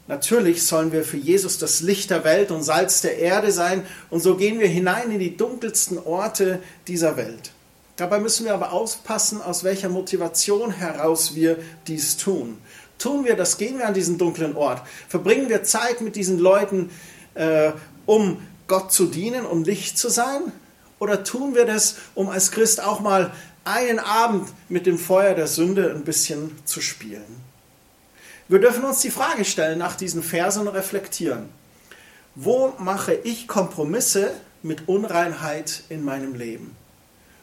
Natürlich 0.07 0.67
sollen 0.67 0.93
wir 0.93 1.05
für 1.05 1.19
Jesus 1.19 1.59
das 1.59 1.83
Licht 1.83 2.09
der 2.09 2.25
Welt 2.25 2.51
und 2.51 2.63
Salz 2.63 3.03
der 3.03 3.19
Erde 3.19 3.53
sein 3.53 3.87
und 4.09 4.21
so 4.21 4.37
gehen 4.37 4.61
wir 4.61 4.67
hinein 4.67 5.11
in 5.11 5.19
die 5.19 5.37
dunkelsten 5.37 5.99
Orte 5.99 6.63
dieser 6.87 7.19
Welt. 7.19 7.51
Dabei 7.97 8.19
müssen 8.19 8.47
wir 8.47 8.55
aber 8.55 8.73
aufpassen, 8.73 9.43
aus 9.43 9.63
welcher 9.63 9.91
Motivation 9.91 10.71
heraus 10.71 11.35
wir 11.35 11.59
dies 11.87 12.17
tun. 12.17 12.57
Tun 12.99 13.27
wir 13.27 13.37
das, 13.37 13.59
gehen 13.59 13.77
wir 13.77 13.87
an 13.87 13.93
diesen 13.93 14.17
dunklen 14.17 14.57
Ort, 14.57 14.81
verbringen 15.07 15.51
wir 15.51 15.65
Zeit 15.65 16.01
mit 16.01 16.17
diesen 16.17 16.39
Leuten, 16.39 16.89
äh, 17.35 17.73
um 18.07 18.41
Gott 18.69 18.91
zu 18.91 19.05
dienen 19.05 19.45
und 19.45 19.67
Licht 19.67 19.99
zu 19.99 20.09
sein? 20.09 20.51
Oder 20.99 21.25
tun 21.25 21.55
wir 21.55 21.65
das, 21.65 21.97
um 22.15 22.29
als 22.29 22.51
Christ 22.51 22.83
auch 22.83 23.01
mal 23.01 23.33
einen 23.65 23.99
Abend 23.99 24.49
mit 24.69 24.87
dem 24.87 24.99
Feuer 24.99 25.35
der 25.35 25.47
Sünde 25.47 25.91
ein 25.91 26.05
bisschen 26.05 26.57
zu 26.65 26.81
spielen? 26.81 27.43
Wir 28.49 28.61
dürfen 28.61 28.85
uns 28.85 29.01
die 29.01 29.11
Frage 29.11 29.45
stellen 29.45 29.79
nach 29.79 29.95
diesen 29.95 30.23
Versen 30.23 30.67
und 30.67 30.75
reflektieren. 30.75 31.51
Wo 32.35 32.73
mache 32.79 33.15
ich 33.15 33.47
Kompromisse 33.47 34.33
mit 34.63 34.89
Unreinheit 34.89 35.83
in 35.89 36.05
meinem 36.05 36.35
Leben? 36.35 36.75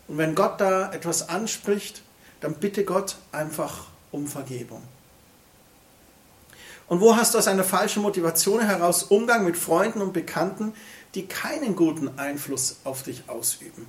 Und 0.08 0.18
wenn 0.18 0.36
Gott 0.36 0.60
da 0.60 0.92
etwas 0.92 1.30
anspricht, 1.30 2.02
dann 2.42 2.56
bitte 2.56 2.84
Gott 2.84 3.18
einfach 3.32 3.88
um 4.12 4.28
Vergebung. 4.28 4.82
Und 6.88 7.02
wo 7.02 7.16
hast 7.16 7.34
du 7.34 7.40
aus 7.40 7.48
einer 7.48 7.64
falschen 7.64 8.04
Motivation 8.04 8.62
heraus 8.62 9.04
Umgang 9.04 9.44
mit 9.44 9.58
Freunden 9.58 10.02
und 10.02 10.14
Bekannten, 10.14 10.74
die 11.16 11.26
keinen 11.26 11.76
guten 11.76 12.20
Einfluss 12.20 12.78
auf 12.84 13.04
dich 13.04 13.24
ausüben? 13.28 13.88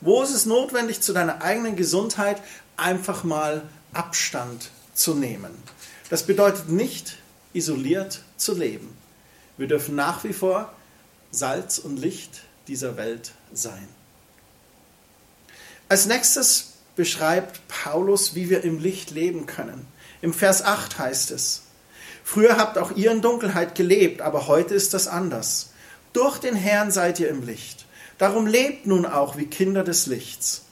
Wo 0.00 0.22
ist 0.22 0.34
es 0.34 0.44
notwendig, 0.44 1.00
zu 1.00 1.12
deiner 1.12 1.42
eigenen 1.42 1.76
Gesundheit 1.76 2.42
einfach 2.76 3.24
mal 3.24 3.62
Abstand 3.92 4.70
zu 4.92 5.14
nehmen? 5.14 5.50
Das 6.10 6.24
bedeutet 6.24 6.68
nicht, 6.68 7.16
isoliert 7.52 8.22
zu 8.36 8.54
leben. 8.54 8.94
Wir 9.56 9.68
dürfen 9.68 9.94
nach 9.94 10.24
wie 10.24 10.32
vor 10.32 10.72
Salz 11.30 11.78
und 11.78 11.96
Licht 11.96 12.42
dieser 12.66 12.96
Welt 12.96 13.32
sein. 13.52 13.88
Als 15.88 16.06
nächstes 16.06 16.72
beschreibt 16.96 17.66
Paulus, 17.68 18.34
wie 18.34 18.50
wir 18.50 18.64
im 18.64 18.78
Licht 18.78 19.10
leben 19.10 19.46
können. 19.46 19.86
Im 20.22 20.32
Vers 20.32 20.62
8 20.62 20.98
heißt 20.98 21.30
es, 21.30 21.62
Früher 22.26 22.56
habt 22.56 22.78
auch 22.78 22.96
ihr 22.96 23.12
in 23.12 23.20
Dunkelheit 23.20 23.74
gelebt, 23.74 24.22
aber 24.22 24.46
heute 24.48 24.74
ist 24.74 24.94
das 24.94 25.08
anders. 25.08 25.73
Durch 26.14 26.38
den 26.38 26.54
Herrn 26.54 26.92
seid 26.92 27.18
ihr 27.18 27.28
im 27.28 27.44
Licht. 27.44 27.86
Darum 28.18 28.46
lebt 28.46 28.86
nun 28.86 29.04
auch 29.04 29.36
wie 29.36 29.46
Kinder 29.46 29.82
des 29.82 30.06
Lichts. 30.06 30.62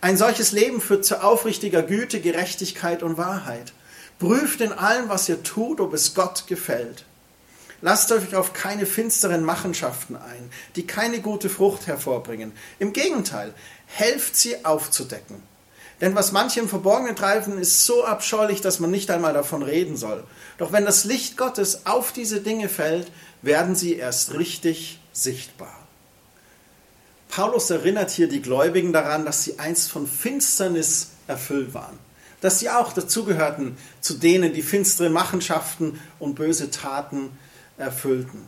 Ein 0.00 0.16
solches 0.16 0.52
Leben 0.52 0.80
führt 0.80 1.04
zu 1.04 1.24
aufrichtiger 1.24 1.82
Güte, 1.82 2.20
Gerechtigkeit 2.20 3.02
und 3.02 3.18
Wahrheit. 3.18 3.72
Prüft 4.20 4.60
in 4.60 4.72
allem, 4.72 5.08
was 5.08 5.28
ihr 5.28 5.42
tut, 5.42 5.80
ob 5.80 5.92
es 5.92 6.14
Gott 6.14 6.46
gefällt. 6.46 7.04
Lasst 7.80 8.12
euch 8.12 8.36
auf 8.36 8.52
keine 8.52 8.86
finsteren 8.86 9.42
Machenschaften 9.42 10.14
ein, 10.14 10.50
die 10.76 10.86
keine 10.86 11.20
gute 11.20 11.50
Frucht 11.50 11.88
hervorbringen. 11.88 12.52
Im 12.78 12.92
Gegenteil, 12.92 13.52
helft 13.86 14.36
sie 14.36 14.64
aufzudecken. 14.64 15.42
Denn 16.02 16.16
was 16.16 16.32
manche 16.32 16.58
im 16.58 16.68
Verborgenen 16.68 17.14
treiben, 17.14 17.58
ist 17.58 17.86
so 17.86 18.04
abscheulich, 18.04 18.60
dass 18.60 18.80
man 18.80 18.90
nicht 18.90 19.08
einmal 19.12 19.32
davon 19.32 19.62
reden 19.62 19.96
soll. 19.96 20.24
Doch 20.58 20.72
wenn 20.72 20.84
das 20.84 21.04
Licht 21.04 21.36
Gottes 21.36 21.86
auf 21.86 22.10
diese 22.10 22.40
Dinge 22.40 22.68
fällt, 22.68 23.12
werden 23.40 23.76
sie 23.76 23.94
erst 23.94 24.34
richtig 24.34 24.98
sichtbar. 25.12 25.78
Paulus 27.28 27.70
erinnert 27.70 28.10
hier 28.10 28.28
die 28.28 28.42
Gläubigen 28.42 28.92
daran, 28.92 29.24
dass 29.24 29.44
sie 29.44 29.60
einst 29.60 29.92
von 29.92 30.08
Finsternis 30.08 31.12
erfüllt 31.28 31.72
waren. 31.72 31.98
Dass 32.40 32.58
sie 32.58 32.68
auch 32.68 32.92
dazugehörten 32.92 33.76
zu 34.00 34.14
denen, 34.14 34.52
die 34.52 34.62
finstere 34.62 35.08
Machenschaften 35.08 36.00
und 36.18 36.34
böse 36.34 36.72
Taten 36.72 37.30
erfüllten. 37.78 38.44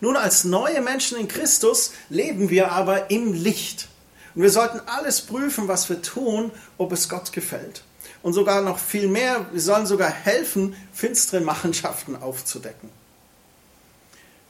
Nun, 0.00 0.16
als 0.16 0.44
neue 0.44 0.80
Menschen 0.80 1.18
in 1.18 1.28
Christus 1.28 1.92
leben 2.08 2.48
wir 2.48 2.72
aber 2.72 3.10
im 3.10 3.34
Licht. 3.34 3.89
Und 4.34 4.42
wir 4.42 4.50
sollten 4.50 4.80
alles 4.86 5.20
prüfen, 5.22 5.68
was 5.68 5.88
wir 5.88 6.02
tun, 6.02 6.50
ob 6.78 6.92
es 6.92 7.08
Gott 7.08 7.32
gefällt. 7.32 7.82
Und 8.22 8.32
sogar 8.32 8.62
noch 8.62 8.78
viel 8.78 9.08
mehr, 9.08 9.46
wir 9.52 9.60
sollen 9.60 9.86
sogar 9.86 10.10
helfen, 10.10 10.76
finstere 10.92 11.40
Machenschaften 11.40 12.16
aufzudecken. 12.16 12.90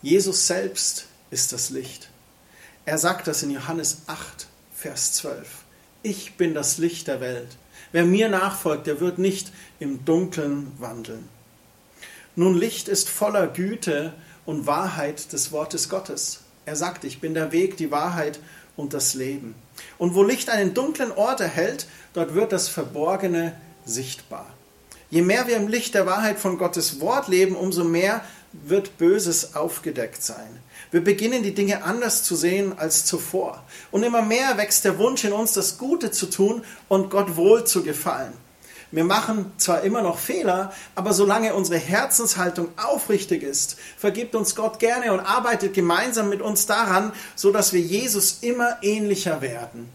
Jesus 0.02 0.46
selbst 0.46 1.06
ist 1.30 1.52
das 1.52 1.70
Licht. 1.70 2.08
Er 2.84 2.98
sagt 2.98 3.26
das 3.26 3.42
in 3.42 3.50
Johannes 3.50 4.02
8, 4.06 4.46
Vers 4.74 5.12
12. 5.14 5.46
Ich 6.02 6.34
bin 6.34 6.54
das 6.54 6.78
Licht 6.78 7.06
der 7.06 7.20
Welt. 7.20 7.48
Wer 7.92 8.04
mir 8.04 8.28
nachfolgt, 8.28 8.86
der 8.86 9.00
wird 9.00 9.18
nicht 9.18 9.52
im 9.78 10.04
Dunkeln 10.04 10.72
wandeln. 10.78 11.28
Nun, 12.36 12.56
Licht 12.56 12.88
ist 12.88 13.08
voller 13.08 13.48
Güte 13.48 14.14
und 14.46 14.66
Wahrheit 14.66 15.32
des 15.32 15.52
Wortes 15.52 15.88
Gottes. 15.88 16.40
Er 16.64 16.76
sagt, 16.76 17.04
ich 17.04 17.20
bin 17.20 17.34
der 17.34 17.52
Weg, 17.52 17.76
die 17.76 17.90
Wahrheit 17.90 18.38
und 18.80 18.94
das 18.94 19.14
Leben. 19.14 19.54
Und 19.98 20.14
wo 20.14 20.22
Licht 20.22 20.48
einen 20.50 20.74
dunklen 20.74 21.12
Ort 21.12 21.40
erhält, 21.40 21.86
dort 22.14 22.34
wird 22.34 22.52
das 22.52 22.68
Verborgene 22.68 23.56
sichtbar. 23.84 24.46
Je 25.10 25.22
mehr 25.22 25.46
wir 25.46 25.56
im 25.56 25.68
Licht 25.68 25.94
der 25.94 26.06
Wahrheit 26.06 26.38
von 26.38 26.56
Gottes 26.58 27.00
Wort 27.00 27.28
leben, 27.28 27.56
umso 27.56 27.84
mehr 27.84 28.24
wird 28.52 28.98
Böses 28.98 29.54
aufgedeckt 29.54 30.22
sein. 30.22 30.60
Wir 30.90 31.04
beginnen 31.04 31.42
die 31.42 31.54
Dinge 31.54 31.84
anders 31.84 32.24
zu 32.24 32.34
sehen 32.34 32.78
als 32.78 33.04
zuvor. 33.04 33.62
Und 33.90 34.02
immer 34.02 34.22
mehr 34.22 34.56
wächst 34.56 34.84
der 34.84 34.98
Wunsch 34.98 35.24
in 35.24 35.32
uns, 35.32 35.52
das 35.52 35.78
Gute 35.78 36.10
zu 36.10 36.26
tun 36.26 36.64
und 36.88 37.10
Gott 37.10 37.36
wohl 37.36 37.64
zu 37.64 37.82
gefallen. 37.82 38.32
Wir 38.92 39.04
machen 39.04 39.52
zwar 39.56 39.82
immer 39.82 40.02
noch 40.02 40.18
Fehler, 40.18 40.72
aber 40.96 41.12
solange 41.12 41.54
unsere 41.54 41.78
Herzenshaltung 41.78 42.68
aufrichtig 42.76 43.44
ist, 43.44 43.76
vergibt 43.96 44.34
uns 44.34 44.56
Gott 44.56 44.80
gerne 44.80 45.12
und 45.12 45.20
arbeitet 45.20 45.74
gemeinsam 45.74 46.28
mit 46.28 46.42
uns 46.42 46.66
daran, 46.66 47.12
so 47.36 47.52
dass 47.52 47.72
wir 47.72 47.80
Jesus 47.80 48.38
immer 48.40 48.78
ähnlicher 48.82 49.42
werden. 49.42 49.88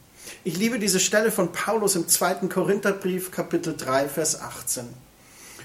Ich 0.45 0.57
liebe 0.57 0.79
diese 0.79 0.99
Stelle 0.99 1.31
von 1.31 1.51
Paulus 1.51 1.95
im 1.95 2.07
2. 2.07 2.47
Korintherbrief, 2.47 3.31
Kapitel 3.31 3.75
3, 3.75 4.07
Vers 4.07 4.39
18. 4.41 4.87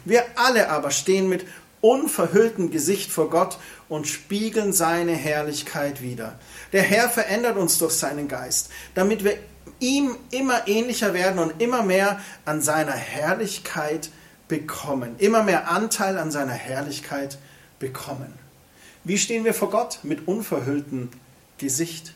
Wir 0.05 0.25
alle 0.35 0.71
aber 0.71 0.91
stehen 0.91 1.29
mit 1.29 1.45
unverhülltem 1.83 2.71
Gesicht 2.71 3.11
vor 3.11 3.31
Gott 3.31 3.59
und 3.89 4.07
spiegeln 4.07 4.73
seine 4.73 5.13
Herrlichkeit 5.13 6.03
wider. 6.03 6.39
Der 6.73 6.83
Herr 6.83 7.09
verändert 7.09 7.57
uns 7.57 7.79
durch 7.79 7.93
seinen 7.93 8.29
Geist, 8.29 8.71
damit 8.95 9.25
wir 9.25 9.39
ihm 9.81 10.17
immer 10.31 10.69
ähnlicher 10.69 11.15
werden 11.15 11.39
und 11.39 11.61
immer 11.61 11.83
mehr 11.83 12.21
an 12.45 12.63
seiner 12.63 12.93
Herrlichkeit 12.93 14.11
bekommen, 14.49 15.15
immer 15.19 15.43
mehr 15.43 15.71
Anteil 15.71 16.19
an 16.19 16.31
seiner 16.31 16.53
Herrlichkeit 16.53 17.39
bekommen. 17.79 18.33
Wie 19.05 19.19
stehen 19.19 19.45
wir 19.45 19.55
vor 19.55 19.71
Gott? 19.71 20.01
Mit 20.03 20.29
unverhülltem 20.29 21.09
Gesicht. 21.59 22.15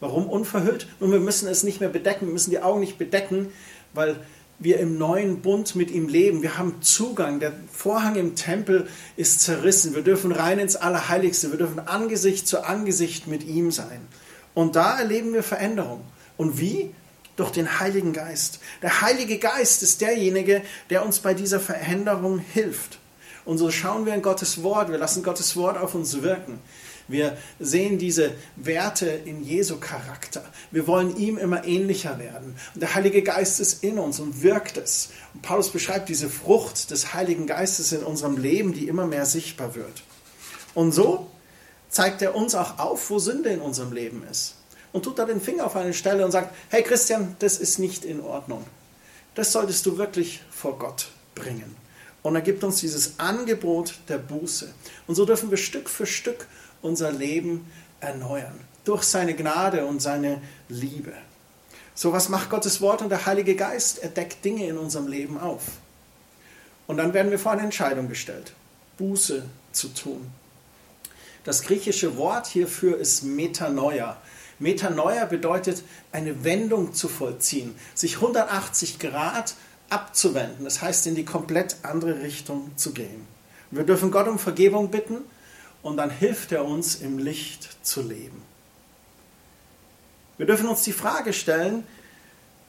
Warum 0.00 0.26
unverhüllt? 0.26 0.88
Nun, 0.98 1.12
wir 1.12 1.20
müssen 1.20 1.46
es 1.48 1.62
nicht 1.62 1.80
mehr 1.80 1.90
bedecken, 1.90 2.26
wir 2.26 2.32
müssen 2.32 2.50
die 2.50 2.62
Augen 2.62 2.80
nicht 2.80 2.96
bedecken, 2.96 3.52
weil 3.92 4.16
wir 4.58 4.78
im 4.78 4.98
neuen 4.98 5.40
Bund 5.40 5.74
mit 5.74 5.90
ihm 5.90 6.08
leben. 6.08 6.42
Wir 6.42 6.58
haben 6.58 6.82
Zugang. 6.82 7.40
Der 7.40 7.52
Vorhang 7.72 8.16
im 8.16 8.36
Tempel 8.36 8.88
ist 9.16 9.40
zerrissen. 9.40 9.94
Wir 9.94 10.02
dürfen 10.02 10.32
rein 10.32 10.58
ins 10.58 10.76
Allerheiligste. 10.76 11.50
Wir 11.50 11.58
dürfen 11.58 11.80
Angesicht 11.80 12.46
zu 12.46 12.64
Angesicht 12.64 13.26
mit 13.26 13.42
ihm 13.42 13.70
sein. 13.70 14.06
Und 14.54 14.76
da 14.76 14.98
erleben 14.98 15.32
wir 15.32 15.42
Veränderung. 15.42 16.02
Und 16.40 16.58
wie? 16.58 16.94
Durch 17.36 17.50
den 17.50 17.80
Heiligen 17.80 18.14
Geist. 18.14 18.60
Der 18.80 19.02
Heilige 19.02 19.36
Geist 19.36 19.82
ist 19.82 20.00
derjenige, 20.00 20.62
der 20.88 21.04
uns 21.04 21.18
bei 21.18 21.34
dieser 21.34 21.60
Veränderung 21.60 22.38
hilft. 22.38 22.98
Und 23.44 23.58
so 23.58 23.70
schauen 23.70 24.06
wir 24.06 24.14
in 24.14 24.22
Gottes 24.22 24.62
Wort, 24.62 24.88
wir 24.88 24.96
lassen 24.96 25.22
Gottes 25.22 25.54
Wort 25.56 25.76
auf 25.76 25.94
uns 25.94 26.22
wirken. 26.22 26.58
Wir 27.08 27.36
sehen 27.58 27.98
diese 27.98 28.32
Werte 28.56 29.06
in 29.06 29.44
Jesu 29.44 29.76
Charakter. 29.80 30.42
Wir 30.70 30.86
wollen 30.86 31.14
ihm 31.18 31.36
immer 31.36 31.66
ähnlicher 31.66 32.18
werden. 32.18 32.56
Und 32.72 32.80
der 32.80 32.94
Heilige 32.94 33.20
Geist 33.20 33.60
ist 33.60 33.84
in 33.84 33.98
uns 33.98 34.18
und 34.18 34.42
wirkt 34.42 34.78
es. 34.78 35.10
Und 35.34 35.42
Paulus 35.42 35.68
beschreibt 35.68 36.08
diese 36.08 36.30
Frucht 36.30 36.90
des 36.90 37.12
Heiligen 37.12 37.46
Geistes 37.46 37.92
in 37.92 38.02
unserem 38.02 38.38
Leben, 38.38 38.72
die 38.72 38.88
immer 38.88 39.06
mehr 39.06 39.26
sichtbar 39.26 39.74
wird. 39.74 40.04
Und 40.72 40.92
so 40.92 41.30
zeigt 41.90 42.22
er 42.22 42.34
uns 42.34 42.54
auch 42.54 42.78
auf, 42.78 43.10
wo 43.10 43.18
Sünde 43.18 43.50
in 43.50 43.60
unserem 43.60 43.92
Leben 43.92 44.22
ist 44.22 44.54
und 44.92 45.04
tut 45.04 45.18
da 45.18 45.24
den 45.24 45.40
Finger 45.40 45.66
auf 45.66 45.76
eine 45.76 45.94
Stelle 45.94 46.24
und 46.24 46.32
sagt, 46.32 46.54
hey 46.68 46.82
Christian, 46.82 47.36
das 47.38 47.58
ist 47.58 47.78
nicht 47.78 48.04
in 48.04 48.20
Ordnung. 48.20 48.64
Das 49.34 49.52
solltest 49.52 49.86
du 49.86 49.98
wirklich 49.98 50.42
vor 50.50 50.78
Gott 50.78 51.08
bringen. 51.34 51.76
Und 52.22 52.34
er 52.34 52.42
gibt 52.42 52.64
uns 52.64 52.80
dieses 52.80 53.18
Angebot 53.18 53.94
der 54.08 54.18
Buße. 54.18 54.72
Und 55.06 55.14
so 55.14 55.24
dürfen 55.24 55.50
wir 55.50 55.56
Stück 55.56 55.88
für 55.88 56.06
Stück 56.06 56.46
unser 56.82 57.12
Leben 57.12 57.70
erneuern. 58.00 58.58
Durch 58.84 59.04
seine 59.04 59.34
Gnade 59.34 59.86
und 59.86 60.00
seine 60.00 60.42
Liebe. 60.68 61.12
So 61.94 62.12
was 62.12 62.28
macht 62.28 62.50
Gottes 62.50 62.80
Wort 62.80 63.02
und 63.02 63.10
der 63.10 63.26
Heilige 63.26 63.54
Geist? 63.54 63.98
Er 63.98 64.08
deckt 64.08 64.44
Dinge 64.44 64.66
in 64.66 64.78
unserem 64.78 65.06
Leben 65.06 65.38
auf. 65.38 65.62
Und 66.86 66.96
dann 66.96 67.14
werden 67.14 67.30
wir 67.30 67.38
vor 67.38 67.52
eine 67.52 67.62
Entscheidung 67.62 68.08
gestellt, 68.08 68.52
Buße 68.98 69.44
zu 69.72 69.88
tun. 69.88 70.30
Das 71.44 71.62
griechische 71.62 72.16
Wort 72.16 72.46
hierfür 72.46 72.98
ist 72.98 73.22
Metanoia. 73.22 74.20
Metanoia 74.60 75.24
bedeutet, 75.24 75.82
eine 76.12 76.44
Wendung 76.44 76.94
zu 76.94 77.08
vollziehen, 77.08 77.74
sich 77.94 78.16
180 78.16 78.98
Grad 78.98 79.54
abzuwenden, 79.88 80.64
das 80.64 80.80
heißt 80.80 81.06
in 81.08 81.16
die 81.16 81.24
komplett 81.24 81.76
andere 81.82 82.22
Richtung 82.22 82.70
zu 82.76 82.92
gehen. 82.92 83.26
Wir 83.70 83.84
dürfen 83.84 84.10
Gott 84.10 84.28
um 84.28 84.38
Vergebung 84.38 84.90
bitten 84.90 85.18
und 85.82 85.96
dann 85.96 86.10
hilft 86.10 86.52
er 86.52 86.64
uns 86.64 86.96
im 86.96 87.18
Licht 87.18 87.78
zu 87.82 88.02
leben. 88.02 88.42
Wir 90.36 90.46
dürfen 90.46 90.68
uns 90.68 90.82
die 90.82 90.92
Frage 90.92 91.32
stellen, 91.32 91.84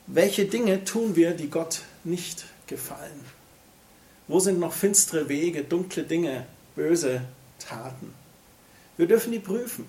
welche 0.07 0.45
Dinge 0.45 0.83
tun 0.83 1.15
wir, 1.15 1.31
die 1.31 1.49
Gott 1.49 1.81
nicht 2.03 2.45
gefallen? 2.67 3.19
Wo 4.27 4.39
sind 4.39 4.59
noch 4.59 4.73
finstere 4.73 5.29
Wege, 5.29 5.63
dunkle 5.63 6.03
Dinge, 6.03 6.45
böse 6.75 7.21
Taten? 7.59 8.13
Wir 8.97 9.07
dürfen 9.07 9.31
die 9.31 9.39
prüfen. 9.39 9.85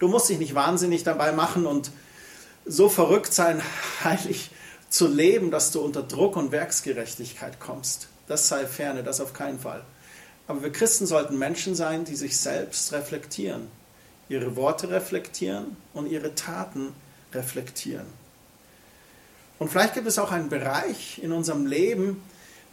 Du 0.00 0.08
musst 0.08 0.28
dich 0.30 0.38
nicht 0.38 0.54
wahnsinnig 0.54 1.04
dabei 1.04 1.30
machen 1.30 1.66
und 1.66 1.92
so 2.64 2.88
verrückt 2.88 3.32
sein, 3.32 3.62
heilig 4.04 4.50
zu 4.88 5.06
leben, 5.06 5.52
dass 5.52 5.70
du 5.70 5.80
unter 5.80 6.02
Druck 6.02 6.36
und 6.36 6.50
Werksgerechtigkeit 6.50 7.60
kommst. 7.60 8.08
Das 8.26 8.48
sei 8.48 8.66
ferne, 8.66 9.04
das 9.04 9.20
auf 9.20 9.32
keinen 9.32 9.60
Fall. 9.60 9.84
Aber 10.48 10.62
wir 10.62 10.72
Christen 10.72 11.06
sollten 11.06 11.38
Menschen 11.38 11.76
sein, 11.76 12.04
die 12.04 12.16
sich 12.16 12.38
selbst 12.38 12.92
reflektieren, 12.92 13.68
ihre 14.28 14.56
Worte 14.56 14.90
reflektieren 14.90 15.76
und 15.94 16.10
ihre 16.10 16.34
Taten 16.34 16.92
reflektieren. 17.32 18.06
Und 19.58 19.68
vielleicht 19.70 19.94
gibt 19.94 20.06
es 20.06 20.18
auch 20.18 20.32
einen 20.32 20.48
Bereich 20.48 21.20
in 21.22 21.32
unserem 21.32 21.66
Leben, 21.66 22.22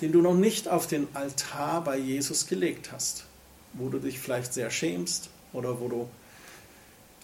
den 0.01 0.13
du 0.13 0.21
noch 0.21 0.33
nicht 0.33 0.69
auf 0.69 0.87
den 0.87 1.07
Altar 1.13 1.83
bei 1.83 1.97
Jesus 1.97 2.47
gelegt 2.47 2.91
hast, 2.93 3.25
wo 3.73 3.89
du 3.89 3.99
dich 3.99 4.19
vielleicht 4.19 4.53
sehr 4.53 4.71
schämst 4.71 5.29
oder 5.51 5.81
wo 5.81 5.89
du 5.89 6.09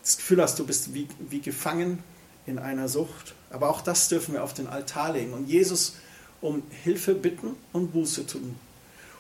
das 0.04 0.18
Gefühl 0.18 0.42
hast, 0.42 0.60
du 0.60 0.66
bist 0.66 0.94
wie, 0.94 1.08
wie 1.20 1.42
gefangen 1.42 2.04
in 2.46 2.60
einer 2.60 2.88
Sucht. 2.88 3.34
Aber 3.50 3.70
auch 3.70 3.82
das 3.82 4.10
dürfen 4.10 4.34
wir 4.34 4.44
auf 4.44 4.54
den 4.54 4.68
Altar 4.68 5.14
legen 5.14 5.34
und 5.34 5.48
Jesus 5.48 5.96
um 6.42 6.62
Hilfe 6.84 7.16
bitten 7.16 7.56
und 7.72 7.94
Buße 7.94 8.28
tun. 8.28 8.56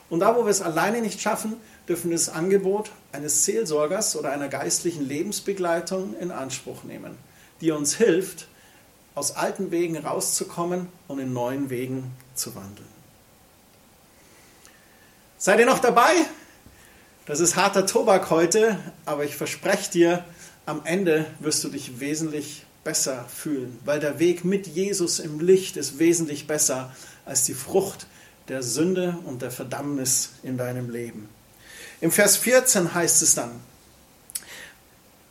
Und 0.10 0.20
da, 0.20 0.36
wo 0.36 0.44
wir 0.44 0.52
es 0.52 0.62
alleine 0.62 1.02
nicht 1.02 1.22
schaffen, 1.22 1.56
dürfen 1.88 2.10
wir 2.10 2.18
das 2.18 2.30
Angebot 2.30 2.92
eines 3.12 3.46
Seelsorgers 3.46 4.16
oder 4.16 4.32
einer 4.32 4.50
geistlichen 4.50 5.08
Lebensbegleitung 5.08 6.16
in 6.20 6.32
Anspruch 6.32 6.84
nehmen, 6.84 7.18
die 7.62 7.72
uns 7.72 7.96
hilft, 7.96 8.48
aus 9.16 9.36
alten 9.36 9.72
Wegen 9.72 9.98
rauszukommen 9.98 10.88
und 11.08 11.20
in 11.20 11.34
neuen 11.34 11.70
Wegen 11.70 12.12
zu 12.36 12.56
wandeln. 12.56 12.88
Seid 15.38 15.60
ihr 15.60 15.66
noch 15.66 15.80
dabei? 15.80 16.12
Das 17.25 17.40
ist 17.40 17.56
harter 17.56 17.86
Tobak 17.86 18.30
heute, 18.30 18.78
aber 19.06 19.24
ich 19.24 19.36
verspreche 19.36 19.92
dir, 19.92 20.25
am 20.65 20.82
Ende 20.86 21.25
wirst 21.39 21.63
du 21.63 21.70
dich 21.70 22.00
wesentlich 22.00 22.65
besser 22.84 23.25
fühlen, 23.34 23.79
weil 23.86 24.00
der 24.00 24.20
Weg 24.20 24.46
mit 24.46 24.67
Jesus 24.67 25.20
im 25.20 25.39
Licht 25.39 25.77
ist 25.77 26.00
wesentlich 26.00 26.48
besser 26.48 26.93
als 27.25 27.43
die 27.43 27.53
Frucht 27.53 28.08
der 28.50 28.63
Sünde 28.63 29.17
und 29.25 29.41
der 29.41 29.51
Verdammnis 29.51 30.32
in 30.43 30.58
deinem 30.58 30.89
Leben. 30.89 31.29
Im 32.01 32.12
Vers 32.12 32.38
14 32.38 32.93
heißt 32.93 33.22
es 33.22 33.36
dann, 33.36 33.51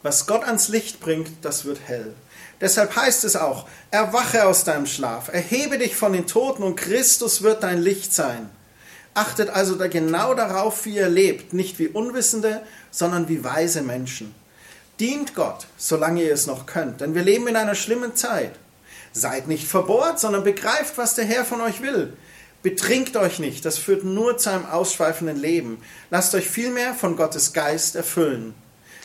was 0.02 0.26
Gott 0.26 0.44
ans 0.44 0.68
Licht 0.68 1.00
bringt, 1.00 1.30
das 1.42 1.64
wird 1.64 1.78
hell. 1.86 2.14
Deshalb 2.60 2.96
heißt 2.96 3.24
es 3.24 3.36
auch, 3.36 3.68
erwache 3.90 4.46
aus 4.46 4.64
deinem 4.64 4.86
Schlaf, 4.86 5.28
erhebe 5.28 5.78
dich 5.78 5.94
von 5.94 6.12
den 6.12 6.26
Toten 6.26 6.62
und 6.62 6.76
Christus 6.76 7.42
wird 7.42 7.62
dein 7.62 7.80
Licht 7.80 8.14
sein. 8.14 8.48
Achtet 9.14 9.50
also 9.50 9.74
da 9.74 9.88
genau 9.88 10.34
darauf, 10.34 10.86
wie 10.86 10.96
ihr 10.96 11.08
lebt, 11.08 11.52
nicht 11.52 11.78
wie 11.78 11.88
Unwissende, 11.88 12.62
sondern 12.90 13.28
wie 13.28 13.44
weise 13.44 13.82
Menschen. 13.82 14.34
Dient 15.00 15.34
Gott, 15.34 15.66
solange 15.76 16.22
ihr 16.22 16.32
es 16.32 16.46
noch 16.46 16.66
könnt, 16.66 17.00
denn 17.00 17.14
wir 17.14 17.22
leben 17.22 17.48
in 17.48 17.56
einer 17.56 17.74
schlimmen 17.74 18.14
Zeit. 18.14 18.52
Seid 19.12 19.48
nicht 19.48 19.66
verbohrt, 19.66 20.20
sondern 20.20 20.44
begreift, 20.44 20.96
was 20.96 21.14
der 21.14 21.24
Herr 21.24 21.44
von 21.44 21.60
euch 21.60 21.82
will. 21.82 22.12
Betrinkt 22.62 23.16
euch 23.16 23.40
nicht, 23.40 23.64
das 23.64 23.78
führt 23.78 24.04
nur 24.04 24.38
zu 24.38 24.50
einem 24.50 24.66
ausschweifenden 24.66 25.36
Leben. 25.36 25.82
Lasst 26.10 26.34
euch 26.34 26.48
vielmehr 26.48 26.94
von 26.94 27.16
Gottes 27.16 27.52
Geist 27.52 27.96
erfüllen. 27.96 28.54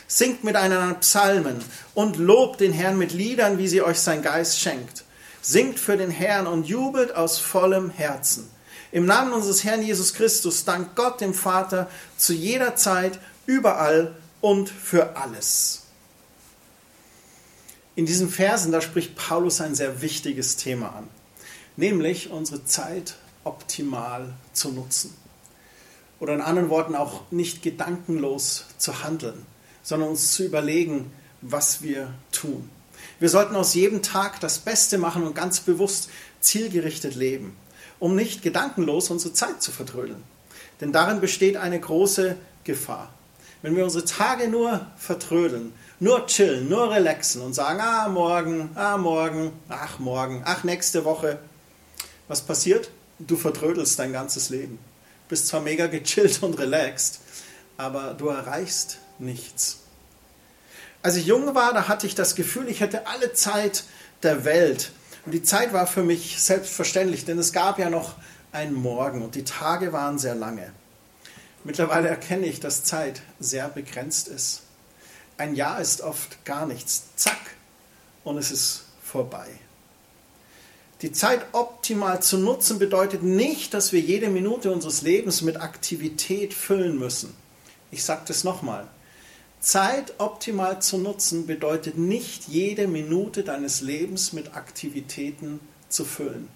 Singt 0.06 0.44
miteinander 0.44 0.94
Psalmen 1.00 1.62
und 1.94 2.16
lobt 2.16 2.60
den 2.60 2.72
Herrn 2.72 2.96
mit 2.96 3.12
Liedern, 3.12 3.58
wie 3.58 3.68
sie 3.68 3.82
euch 3.82 3.98
sein 3.98 4.22
Geist 4.22 4.60
schenkt. 4.60 5.04
Singt 5.42 5.80
für 5.80 5.96
den 5.96 6.10
Herrn 6.10 6.46
und 6.46 6.66
jubelt 6.68 7.14
aus 7.14 7.38
vollem 7.38 7.90
Herzen. 7.90 8.48
Im 8.92 9.06
Namen 9.06 9.32
unseres 9.32 9.64
Herrn 9.64 9.82
Jesus 9.82 10.14
Christus 10.14 10.64
dankt 10.64 10.96
Gott 10.96 11.20
dem 11.20 11.34
Vater 11.34 11.90
zu 12.16 12.32
jeder 12.32 12.76
Zeit, 12.76 13.18
überall 13.44 14.14
und 14.40 14.70
für 14.70 15.16
alles. 15.16 15.87
In 17.98 18.06
diesen 18.06 18.30
Versen, 18.30 18.70
da 18.70 18.80
spricht 18.80 19.16
Paulus 19.16 19.60
ein 19.60 19.74
sehr 19.74 20.02
wichtiges 20.02 20.54
Thema 20.54 20.94
an, 20.94 21.08
nämlich 21.76 22.30
unsere 22.30 22.64
Zeit 22.64 23.16
optimal 23.42 24.34
zu 24.52 24.70
nutzen. 24.70 25.12
Oder 26.20 26.34
in 26.34 26.40
anderen 26.40 26.70
Worten 26.70 26.94
auch 26.94 27.22
nicht 27.32 27.60
gedankenlos 27.60 28.66
zu 28.78 29.02
handeln, 29.02 29.44
sondern 29.82 30.10
uns 30.10 30.30
zu 30.30 30.44
überlegen, 30.44 31.10
was 31.40 31.82
wir 31.82 32.14
tun. 32.30 32.70
Wir 33.18 33.30
sollten 33.30 33.56
aus 33.56 33.74
jedem 33.74 34.00
Tag 34.00 34.38
das 34.38 34.60
Beste 34.60 34.96
machen 34.96 35.24
und 35.24 35.34
ganz 35.34 35.58
bewusst 35.58 36.08
zielgerichtet 36.38 37.16
leben, 37.16 37.56
um 37.98 38.14
nicht 38.14 38.42
gedankenlos 38.42 39.10
unsere 39.10 39.34
Zeit 39.34 39.60
zu 39.60 39.72
vertrödeln. 39.72 40.22
Denn 40.80 40.92
darin 40.92 41.20
besteht 41.20 41.56
eine 41.56 41.80
große 41.80 42.36
Gefahr. 42.62 43.12
Wenn 43.60 43.74
wir 43.74 43.82
unsere 43.82 44.04
Tage 44.04 44.46
nur 44.46 44.86
vertrödeln, 44.96 45.72
nur 46.00 46.26
chillen, 46.26 46.68
nur 46.68 46.90
relaxen 46.90 47.42
und 47.42 47.54
sagen, 47.54 47.80
ah, 47.80 48.08
morgen, 48.08 48.70
ah, 48.74 48.96
morgen, 48.96 49.52
ach, 49.68 49.98
morgen, 49.98 50.42
ach, 50.44 50.64
nächste 50.64 51.04
Woche, 51.04 51.38
was 52.28 52.42
passiert? 52.42 52.90
Du 53.18 53.36
vertrödelst 53.36 53.98
dein 53.98 54.12
ganzes 54.12 54.50
Leben. 54.50 54.78
Bist 55.28 55.48
zwar 55.48 55.60
mega 55.60 55.88
gechillt 55.88 56.42
und 56.42 56.58
relaxed, 56.58 57.20
aber 57.76 58.14
du 58.14 58.28
erreichst 58.28 58.98
nichts. 59.18 59.80
Als 61.02 61.16
ich 61.16 61.26
jung 61.26 61.54
war, 61.54 61.72
da 61.72 61.88
hatte 61.88 62.06
ich 62.06 62.14
das 62.14 62.34
Gefühl, 62.34 62.68
ich 62.68 62.80
hätte 62.80 63.06
alle 63.06 63.32
Zeit 63.32 63.84
der 64.22 64.44
Welt. 64.44 64.92
Und 65.26 65.32
die 65.32 65.42
Zeit 65.42 65.72
war 65.72 65.86
für 65.86 66.02
mich 66.02 66.42
selbstverständlich, 66.42 67.24
denn 67.24 67.38
es 67.38 67.52
gab 67.52 67.78
ja 67.78 67.90
noch 67.90 68.14
einen 68.52 68.74
Morgen 68.74 69.22
und 69.22 69.34
die 69.34 69.44
Tage 69.44 69.92
waren 69.92 70.18
sehr 70.18 70.34
lange. 70.34 70.72
Mittlerweile 71.64 72.08
erkenne 72.08 72.46
ich, 72.46 72.60
dass 72.60 72.84
Zeit 72.84 73.20
sehr 73.40 73.68
begrenzt 73.68 74.28
ist. 74.28 74.62
Ein 75.38 75.54
Jahr 75.54 75.80
ist 75.80 76.02
oft 76.02 76.44
gar 76.44 76.66
nichts. 76.66 77.04
Zack, 77.16 77.38
und 78.24 78.36
es 78.36 78.50
ist 78.50 78.84
vorbei. 79.02 79.46
Die 81.00 81.12
Zeit 81.12 81.46
optimal 81.52 82.20
zu 82.20 82.38
nutzen 82.38 82.80
bedeutet 82.80 83.22
nicht, 83.22 83.72
dass 83.72 83.92
wir 83.92 84.00
jede 84.00 84.28
Minute 84.28 84.72
unseres 84.72 85.02
Lebens 85.02 85.42
mit 85.42 85.60
Aktivität 85.60 86.52
füllen 86.52 86.98
müssen. 86.98 87.32
Ich 87.92 88.02
sage 88.02 88.22
das 88.26 88.42
nochmal. 88.42 88.88
Zeit 89.60 90.14
optimal 90.18 90.82
zu 90.82 90.98
nutzen 90.98 91.46
bedeutet 91.46 91.96
nicht 91.98 92.48
jede 92.48 92.88
Minute 92.88 93.44
deines 93.44 93.80
Lebens 93.80 94.32
mit 94.32 94.56
Aktivitäten 94.56 95.60
zu 95.88 96.04
füllen. 96.04 96.48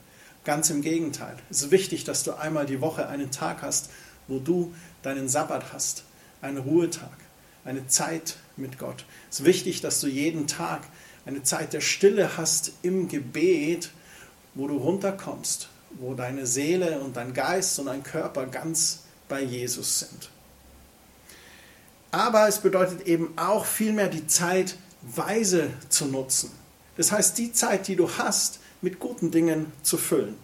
Ganz 0.44 0.70
im 0.70 0.82
Gegenteil. 0.82 1.36
Es 1.50 1.62
ist 1.62 1.70
wichtig, 1.70 2.02
dass 2.02 2.24
du 2.24 2.32
einmal 2.32 2.66
die 2.66 2.80
Woche 2.80 3.06
einen 3.06 3.30
Tag 3.30 3.62
hast, 3.62 3.90
wo 4.26 4.40
du 4.40 4.74
deinen 5.02 5.28
Sabbat 5.28 5.72
hast, 5.72 6.02
einen 6.40 6.58
Ruhetag, 6.58 7.16
eine 7.64 7.86
Zeit 7.86 8.36
mit 8.56 8.78
Gott. 8.78 9.04
Es 9.30 9.40
ist 9.40 9.46
wichtig, 9.46 9.80
dass 9.80 10.00
du 10.00 10.06
jeden 10.06 10.46
Tag 10.46 10.82
eine 11.24 11.42
Zeit 11.42 11.72
der 11.72 11.80
Stille 11.80 12.36
hast 12.36 12.72
im 12.82 13.08
Gebet, 13.08 13.90
wo 14.54 14.68
du 14.68 14.76
runterkommst, 14.76 15.68
wo 15.98 16.14
deine 16.14 16.46
Seele 16.46 17.00
und 17.00 17.16
dein 17.16 17.34
Geist 17.34 17.78
und 17.78 17.86
dein 17.86 18.02
Körper 18.02 18.46
ganz 18.46 19.00
bei 19.28 19.42
Jesus 19.42 20.00
sind. 20.00 20.30
Aber 22.10 22.46
es 22.46 22.58
bedeutet 22.58 23.06
eben 23.06 23.32
auch 23.36 23.64
vielmehr 23.64 24.08
die 24.08 24.26
Zeit 24.26 24.76
weise 25.00 25.70
zu 25.88 26.06
nutzen. 26.06 26.50
Das 26.96 27.10
heißt, 27.10 27.38
die 27.38 27.52
Zeit, 27.52 27.88
die 27.88 27.96
du 27.96 28.10
hast, 28.18 28.60
mit 28.82 28.98
guten 28.98 29.30
Dingen 29.30 29.72
zu 29.82 29.96
füllen. 29.96 30.36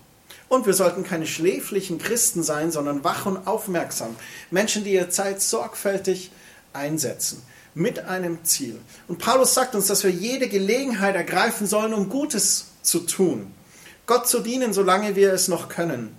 Und 0.49 0.65
wir 0.65 0.73
sollten 0.73 1.05
keine 1.05 1.27
schläflichen 1.27 1.99
Christen 1.99 2.43
sein, 2.43 2.71
sondern 2.73 3.05
wach 3.05 3.27
und 3.27 3.47
aufmerksam. 3.47 4.17
Menschen, 4.51 4.85
die 4.85 4.95
ihre 4.95 5.11
Zeit 5.11 5.43
sorgfältig 5.43 6.31
einsetzen. 6.73 7.43
Mit 7.79 8.01
einem 8.07 8.43
Ziel. 8.43 8.77
Und 9.07 9.21
Paulus 9.21 9.55
sagt 9.55 9.77
uns, 9.77 9.87
dass 9.87 10.03
wir 10.03 10.11
jede 10.11 10.49
Gelegenheit 10.49 11.15
ergreifen 11.15 11.69
sollen, 11.69 11.95
um 11.95 12.09
Gutes 12.09 12.73
zu 12.83 12.99
tun. 12.99 13.55
Gott 14.05 14.27
zu 14.27 14.41
dienen, 14.41 14.73
solange 14.73 15.15
wir 15.15 15.33
es 15.33 15.47
noch 15.47 15.69
können. 15.69 16.13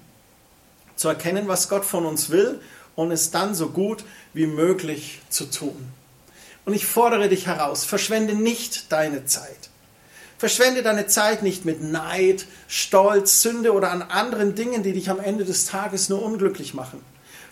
Zu 0.96 1.10
erkennen, 1.10 1.50
was 1.50 1.68
Gott 1.68 1.84
von 1.84 2.06
uns 2.06 2.30
will 2.30 2.62
und 2.96 3.12
es 3.12 3.32
dann 3.32 3.56
so 3.56 3.72
gut 3.72 4.06
wie 4.34 4.48
möglich 4.48 5.20
zu 5.30 5.52
tun. 5.52 5.76
Und 6.64 6.74
ich 6.76 6.86
fordere 6.86 7.28
dich 7.28 7.48
heraus, 7.48 7.84
verschwende 7.84 8.36
nicht 8.36 8.90
deine 8.94 9.26
Zeit. 9.26 9.70
Verschwende 10.38 10.82
deine 10.82 11.08
Zeit 11.08 11.44
nicht 11.44 11.66
mit 11.66 11.84
Neid, 11.84 12.46
Stolz, 12.70 13.42
Sünde 13.42 13.74
oder 13.74 13.92
an 13.92 14.02
anderen 14.02 14.56
Dingen, 14.56 14.82
die 14.82 14.94
dich 14.94 15.10
am 15.10 15.20
Ende 15.20 15.44
des 15.44 15.66
Tages 15.66 16.08
nur 16.08 16.22
unglücklich 16.22 16.74
machen. 16.74 17.02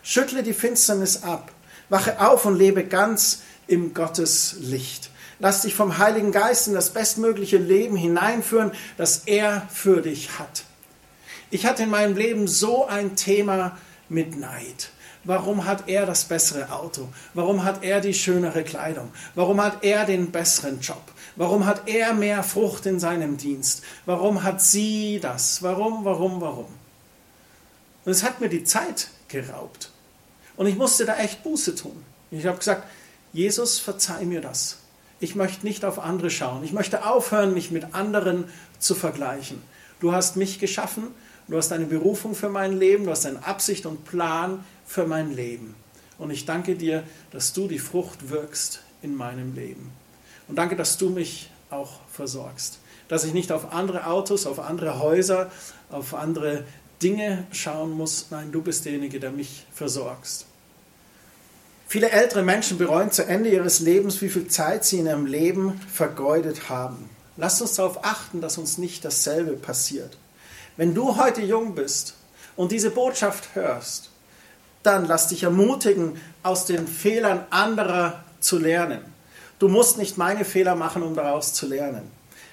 Schüttle 0.02 0.44
die 0.44 0.54
Finsternis 0.54 1.24
ab. 1.24 1.52
Wache 1.90 2.22
auf 2.22 2.46
und 2.46 2.58
lebe 2.58 2.86
ganz 2.86 3.42
im 3.68 3.94
Gottes 3.94 4.58
Licht. 4.62 5.10
Lass 5.40 5.62
dich 5.62 5.76
vom 5.76 5.98
Heiligen 5.98 6.32
Geist 6.32 6.68
in 6.68 6.74
das 6.74 6.92
bestmögliche 6.92 7.58
Leben 7.58 7.96
hineinführen, 7.96 8.72
das 8.98 9.24
er 9.26 9.68
für 9.72 10.02
dich 10.02 10.40
hat. 10.40 10.64
Ich 11.52 11.66
hatte 11.66 11.84
in 11.84 11.90
meinem 11.90 12.18
Leben 12.18 12.48
so 12.48 12.88
ein 12.88 13.16
Thema 13.16 13.78
mit 14.10 14.38
Neid. 14.38 14.90
Warum 15.24 15.66
hat 15.66 15.88
er 15.88 16.06
das 16.06 16.26
bessere 16.26 16.72
Auto? 16.72 17.10
Warum 17.34 17.64
hat 17.64 17.84
er 17.84 18.00
die 18.00 18.14
schönere 18.14 18.64
Kleidung? 18.64 19.12
Warum 19.36 19.62
hat 19.62 19.84
er 19.84 20.06
den 20.06 20.32
besseren 20.32 20.80
Job? 20.80 21.02
Warum 21.36 21.66
hat 21.66 21.88
er 21.88 22.14
mehr 22.14 22.44
Frucht 22.44 22.86
in 22.86 23.00
seinem 23.00 23.38
Dienst? 23.38 23.84
Warum 24.06 24.44
hat 24.44 24.62
sie 24.62 25.20
das? 25.22 25.62
Warum, 25.62 26.06
warum, 26.06 26.42
warum? 26.42 26.68
Und 28.06 28.12
es 28.12 28.24
hat 28.24 28.40
mir 28.40 28.50
die 28.50 28.64
Zeit 28.64 29.10
geraubt. 29.28 29.92
Und 30.56 30.66
ich 30.68 30.78
musste 30.78 31.06
da 31.06 31.18
echt 31.18 31.44
Buße 31.44 31.76
tun. 31.76 32.04
Ich 32.32 32.46
habe 32.46 32.58
gesagt, 32.58 32.88
Jesus, 33.34 33.80
verzeih 33.80 34.26
mir 34.26 34.42
das. 34.42 34.78
Ich 35.20 35.36
möchte 35.36 35.66
nicht 35.66 35.84
auf 35.84 36.00
andere 36.00 36.30
schauen. 36.30 36.64
Ich 36.64 36.74
möchte 36.74 37.06
aufhören, 37.06 37.54
mich 37.54 37.72
mit 37.72 37.96
anderen 37.96 38.46
zu 38.80 38.96
vergleichen. 38.96 39.62
Du 40.00 40.12
hast 40.12 40.36
mich 40.36 40.60
geschaffen, 40.60 41.08
du 41.48 41.58
hast 41.58 41.72
eine 41.72 41.86
Berufung 41.86 42.36
für 42.36 42.50
mein 42.50 42.78
Leben, 42.78 43.06
du 43.06 43.12
hast 43.12 43.26
eine 43.26 43.46
Absicht 43.46 43.86
und 43.86 44.06
Plan 44.06 44.64
für 44.86 45.08
mein 45.08 45.34
Leben. 45.36 45.76
Und 46.18 46.32
ich 46.32 46.46
danke 46.46 46.76
dir, 46.76 47.04
dass 47.32 47.54
du 47.54 47.68
die 47.68 47.80
Frucht 47.80 48.30
wirkst 48.30 48.82
in 49.02 49.16
meinem 49.16 49.54
Leben. 49.54 49.92
Und 50.48 50.58
danke, 50.58 50.76
dass 50.76 50.98
du 50.98 51.10
mich 51.10 51.50
auch 51.70 52.00
versorgst. 52.12 52.80
Dass 53.08 53.24
ich 53.24 53.34
nicht 53.34 53.52
auf 53.52 53.74
andere 53.74 54.08
Autos, 54.08 54.46
auf 54.46 54.60
andere 54.60 55.00
Häuser, 55.00 55.52
auf 55.90 56.14
andere 56.14 56.64
Dinge 57.02 57.46
schauen 57.52 57.92
muss. 57.92 58.28
Nein, 58.32 58.52
du 58.52 58.62
bist 58.62 58.86
derjenige, 58.86 59.20
der 59.20 59.32
mich 59.32 59.66
versorgst. 59.74 60.47
Viele 61.90 62.12
ältere 62.12 62.44
Menschen 62.44 62.78
bereuen 62.78 63.12
zu 63.12 63.26
Ende 63.26 63.50
ihres 63.50 63.80
Lebens, 63.80 64.22
wie 64.22 64.28
viel 64.28 64.50
Zeit 64.50 64.84
sie 64.84 65.00
in 65.00 65.06
ihrem 65.06 65.26
Leben 65.26 65.80
vergeudet 65.92 66.68
haben. 66.68 67.10
Lasst 67.38 67.62
uns 67.62 67.76
darauf 67.76 68.04
achten, 68.04 68.42
dass 68.42 68.58
uns 68.58 68.78
nicht 68.78 69.06
dasselbe 69.06 69.54
passiert. 69.54 70.18
Wenn 70.76 70.94
du 70.94 71.16
heute 71.16 71.42
jung 71.42 71.76
bist 71.76 72.16
und 72.58 72.74
diese 72.74 72.92
Botschaft 72.92 73.56
hörst, 73.56 74.10
dann 74.84 75.06
lass 75.06 75.30
dich 75.30 75.44
ermutigen, 75.44 76.20
aus 76.44 76.66
den 76.66 76.88
Fehlern 76.88 77.46
anderer 77.52 78.24
zu 78.42 78.60
lernen. 78.60 79.00
Du 79.58 79.70
musst 79.70 79.98
nicht 79.98 80.18
meine 80.18 80.44
Fehler 80.44 80.76
machen, 80.76 81.04
um 81.04 81.16
daraus 81.16 81.54
zu 81.54 81.68
lernen. 81.68 82.12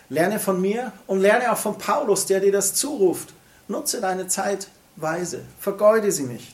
Lerne 0.08 0.38
von 0.38 0.60
mir 0.60 0.92
und 1.08 1.20
lerne 1.20 1.50
auch 1.50 1.58
von 1.58 1.76
Paulus, 1.76 2.26
der 2.26 2.38
dir 2.38 2.52
das 2.52 2.74
zuruft. 2.74 3.34
Nutze 3.66 4.00
deine 4.00 4.28
Zeit 4.28 4.68
weise, 4.94 5.42
vergeude 5.58 6.12
sie 6.12 6.22
nicht. 6.22 6.53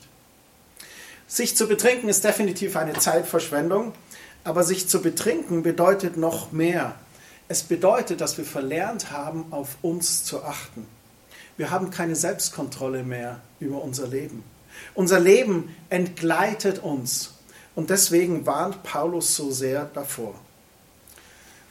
Sich 1.32 1.56
zu 1.56 1.68
betrinken 1.68 2.08
ist 2.08 2.24
definitiv 2.24 2.74
eine 2.74 2.94
Zeitverschwendung, 2.94 3.92
aber 4.42 4.64
sich 4.64 4.88
zu 4.88 5.00
betrinken 5.00 5.62
bedeutet 5.62 6.16
noch 6.16 6.50
mehr. 6.50 6.96
Es 7.46 7.62
bedeutet, 7.62 8.20
dass 8.20 8.36
wir 8.36 8.44
verlernt 8.44 9.12
haben, 9.12 9.44
auf 9.52 9.76
uns 9.80 10.24
zu 10.24 10.42
achten. 10.42 10.88
Wir 11.56 11.70
haben 11.70 11.92
keine 11.92 12.16
Selbstkontrolle 12.16 13.04
mehr 13.04 13.40
über 13.60 13.80
unser 13.80 14.08
Leben. 14.08 14.42
Unser 14.94 15.20
Leben 15.20 15.72
entgleitet 15.88 16.80
uns 16.80 17.34
und 17.76 17.90
deswegen 17.90 18.44
warnt 18.44 18.82
Paulus 18.82 19.36
so 19.36 19.52
sehr 19.52 19.84
davor. 19.84 20.34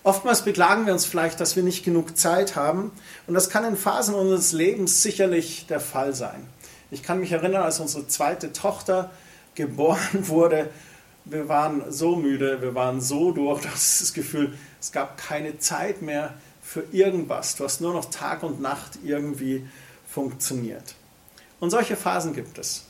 Oftmals 0.03 0.43
beklagen 0.45 0.85
wir 0.85 0.93
uns 0.93 1.05
vielleicht, 1.05 1.41
dass 1.41 1.57
wir 1.57 1.63
nicht 1.63 1.83
genug 1.83 2.17
Zeit 2.17 2.55
haben 2.55 2.91
und 3.27 3.33
das 3.33 3.49
kann 3.49 3.65
in 3.65 3.75
Phasen 3.75 4.15
unseres 4.15 4.53
Lebens 4.53 5.03
sicherlich 5.03 5.67
der 5.67 5.81
Fall 5.81 6.15
sein. 6.15 6.47
Ich 6.91 7.03
kann 7.03 7.19
mich 7.19 7.33
erinnern, 7.33 7.63
als 7.63 7.81
unsere 7.81 8.07
zweite 8.07 8.53
Tochter 8.53 9.11
geboren 9.59 9.99
wurde, 10.27 10.69
wir 11.25 11.47
waren 11.47 11.91
so 11.91 12.15
müde, 12.15 12.61
wir 12.61 12.73
waren 12.73 13.01
so 13.01 13.31
durch, 13.31 13.61
das, 13.65 13.99
das 13.99 14.13
Gefühl, 14.13 14.57
es 14.81 14.91
gab 14.91 15.17
keine 15.17 15.59
Zeit 15.59 16.01
mehr 16.01 16.33
für 16.63 16.83
irgendwas. 16.91 17.55
Du 17.55 17.65
hast 17.65 17.81
nur 17.81 17.93
noch 17.93 18.05
Tag 18.05 18.41
und 18.43 18.61
Nacht 18.61 18.99
irgendwie 19.03 19.67
funktioniert. 20.07 20.95
Und 21.59 21.71
solche 21.71 21.95
Phasen 21.95 22.33
gibt 22.33 22.57
es. 22.57 22.85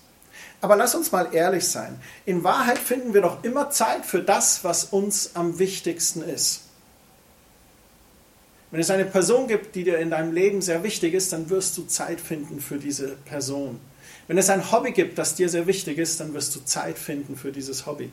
Aber 0.62 0.76
lass 0.76 0.94
uns 0.94 1.12
mal 1.12 1.34
ehrlich 1.34 1.68
sein. 1.68 2.00
In 2.26 2.44
Wahrheit 2.44 2.78
finden 2.78 3.14
wir 3.14 3.22
doch 3.22 3.44
immer 3.44 3.70
Zeit 3.72 4.06
für 4.06 4.22
das, 4.22 4.64
was 4.64 4.86
uns 4.86 5.36
am 5.36 5.58
wichtigsten 5.58 6.22
ist. 6.22 6.64
Wenn 8.70 8.82
es 8.82 8.92
eine 8.92 9.06
Person 9.06 9.48
gibt, 9.48 9.76
die 9.76 9.86
dir 9.86 9.98
in 9.98 10.12
deinem 10.12 10.34
Leben 10.34 10.62
sehr 10.62 10.84
wichtig 10.84 11.14
ist, 11.14 11.34
dann 11.34 11.50
wirst 11.50 11.78
du 11.78 11.86
Zeit 11.86 12.22
finden 12.22 12.60
für 12.60 12.78
diese 12.78 13.16
Person. 13.26 13.80
Wenn 14.30 14.38
es 14.38 14.52
ein 14.52 14.72
Hobby 14.72 14.92
gibt, 14.92 15.18
das 15.18 15.34
dir 15.34 15.50
sehr 15.50 15.66
wichtig 15.66 15.98
ist, 15.98 16.20
dann 16.20 16.36
wirst 16.36 16.56
du 16.56 16.64
Zeit 16.64 17.00
finden 17.00 17.36
für 17.36 17.52
dieses 17.52 17.88
Hobby. 17.88 18.12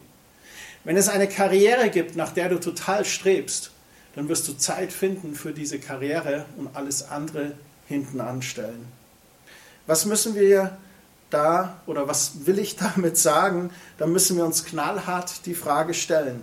Wenn 0.82 0.96
es 0.96 1.10
eine 1.10 1.28
Karriere 1.28 1.90
gibt, 1.90 2.16
nach 2.16 2.32
der 2.32 2.48
du 2.48 2.58
total 2.58 3.04
strebst, 3.04 3.70
dann 4.14 4.30
wirst 4.30 4.48
du 4.48 4.54
Zeit 4.54 4.94
finden 4.94 5.34
für 5.34 5.52
diese 5.52 5.78
Karriere 5.78 6.46
und 6.56 6.74
alles 6.74 7.10
andere 7.10 7.52
hinten 7.86 8.22
anstellen. 8.22 8.86
Was 9.86 10.06
müssen 10.06 10.34
wir 10.34 10.78
da 11.28 11.82
oder 11.84 12.08
was 12.08 12.46
will 12.46 12.60
ich 12.60 12.76
damit 12.94 13.18
sagen? 13.18 13.70
Da 13.98 14.06
müssen 14.06 14.38
wir 14.38 14.46
uns 14.46 14.64
knallhart 14.64 15.44
die 15.44 15.54
Frage 15.54 15.92
stellen. 15.92 16.42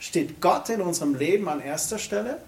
Steht 0.00 0.40
Gott 0.40 0.70
in 0.70 0.80
unserem 0.80 1.14
Leben 1.14 1.48
an 1.48 1.60
erster 1.60 2.00
Stelle? 2.00 2.38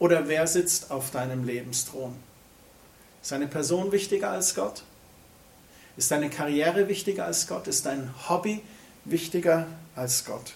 Oder 0.00 0.26
wer 0.26 0.48
sitzt 0.48 0.90
auf 0.90 1.12
deinem 1.12 1.44
Lebensthron? 1.44 2.16
Ist 3.22 3.32
eine 3.32 3.46
Person 3.46 3.92
wichtiger 3.92 4.30
als 4.32 4.56
Gott? 4.56 4.82
Ist 5.96 6.10
deine 6.10 6.30
Karriere 6.30 6.88
wichtiger 6.88 7.24
als 7.24 7.46
Gott? 7.46 7.68
Ist 7.68 7.86
dein 7.86 8.10
Hobby 8.28 8.62
wichtiger 9.04 9.66
als 9.94 10.24
Gott? 10.24 10.54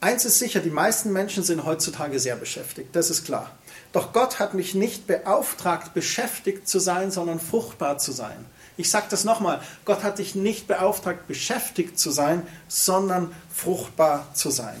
Eins 0.00 0.24
ist 0.24 0.38
sicher, 0.38 0.60
die 0.60 0.70
meisten 0.70 1.12
Menschen 1.12 1.42
sind 1.42 1.64
heutzutage 1.64 2.18
sehr 2.20 2.36
beschäftigt, 2.36 2.94
das 2.94 3.08
ist 3.08 3.24
klar. 3.24 3.50
Doch 3.92 4.12
Gott 4.12 4.38
hat 4.38 4.52
mich 4.52 4.74
nicht 4.74 5.06
beauftragt, 5.06 5.94
beschäftigt 5.94 6.68
zu 6.68 6.78
sein, 6.78 7.10
sondern 7.10 7.40
fruchtbar 7.40 7.96
zu 7.96 8.12
sein. 8.12 8.44
Ich 8.76 8.90
sage 8.90 9.06
das 9.08 9.24
nochmal, 9.24 9.62
Gott 9.84 10.02
hat 10.02 10.18
dich 10.18 10.34
nicht 10.34 10.66
beauftragt, 10.66 11.26
beschäftigt 11.26 11.98
zu 11.98 12.10
sein, 12.10 12.46
sondern 12.68 13.34
fruchtbar 13.50 14.34
zu 14.34 14.50
sein. 14.50 14.76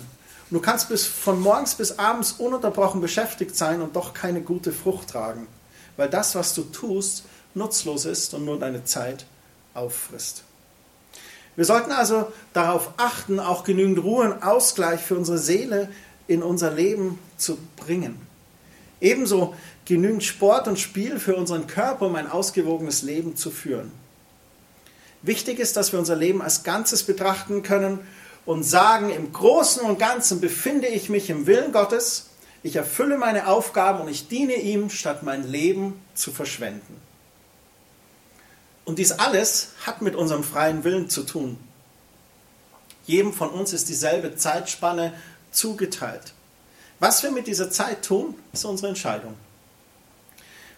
Du 0.50 0.60
kannst 0.60 0.88
bis 0.88 1.06
von 1.06 1.40
morgens 1.40 1.74
bis 1.74 1.98
abends 1.98 2.32
ununterbrochen 2.32 3.00
beschäftigt 3.00 3.56
sein 3.56 3.80
und 3.80 3.96
doch 3.96 4.12
keine 4.12 4.42
gute 4.42 4.72
Frucht 4.72 5.08
tragen, 5.08 5.46
weil 5.96 6.10
das, 6.10 6.34
was 6.34 6.54
du 6.54 6.64
tust, 6.64 7.24
nutzlos 7.54 8.04
ist 8.04 8.34
und 8.34 8.44
nur 8.44 8.58
deine 8.58 8.84
Zeit 8.84 9.26
auffrisst. 9.74 10.44
Wir 11.56 11.64
sollten 11.64 11.92
also 11.92 12.32
darauf 12.52 12.90
achten, 12.96 13.38
auch 13.38 13.64
genügend 13.64 14.02
Ruhe 14.02 14.24
und 14.24 14.42
Ausgleich 14.42 15.00
für 15.00 15.16
unsere 15.16 15.38
Seele 15.38 15.88
in 16.26 16.42
unser 16.42 16.72
Leben 16.72 17.18
zu 17.36 17.58
bringen. 17.76 18.20
Ebenso 19.00 19.54
genügend 19.84 20.24
Sport 20.24 20.66
und 20.66 20.78
Spiel 20.78 21.20
für 21.20 21.36
unseren 21.36 21.66
Körper, 21.66 22.06
um 22.06 22.16
ein 22.16 22.30
ausgewogenes 22.30 23.02
Leben 23.02 23.36
zu 23.36 23.50
führen. 23.50 23.92
Wichtig 25.22 25.58
ist, 25.58 25.76
dass 25.76 25.92
wir 25.92 25.98
unser 25.98 26.16
Leben 26.16 26.42
als 26.42 26.64
Ganzes 26.64 27.02
betrachten 27.02 27.62
können 27.62 28.00
und 28.46 28.62
sagen, 28.62 29.10
im 29.10 29.32
Großen 29.32 29.82
und 29.82 29.98
Ganzen 29.98 30.40
befinde 30.40 30.86
ich 30.86 31.08
mich 31.08 31.30
im 31.30 31.46
Willen 31.46 31.72
Gottes, 31.72 32.30
ich 32.62 32.76
erfülle 32.76 33.18
meine 33.18 33.46
Aufgaben 33.46 34.00
und 34.00 34.08
ich 34.08 34.28
diene 34.28 34.54
ihm, 34.54 34.88
statt 34.88 35.22
mein 35.22 35.46
Leben 35.46 36.00
zu 36.14 36.32
verschwenden. 36.32 36.96
Und 38.84 38.98
dies 38.98 39.12
alles 39.12 39.70
hat 39.86 40.02
mit 40.02 40.14
unserem 40.14 40.44
freien 40.44 40.84
Willen 40.84 41.08
zu 41.08 41.22
tun. 41.22 41.58
Jedem 43.06 43.32
von 43.32 43.50
uns 43.50 43.72
ist 43.72 43.88
dieselbe 43.88 44.36
Zeitspanne 44.36 45.14
zugeteilt. 45.50 46.32
Was 47.00 47.22
wir 47.22 47.30
mit 47.30 47.46
dieser 47.46 47.70
Zeit 47.70 48.04
tun, 48.04 48.34
ist 48.52 48.64
unsere 48.64 48.88
Entscheidung. 48.88 49.34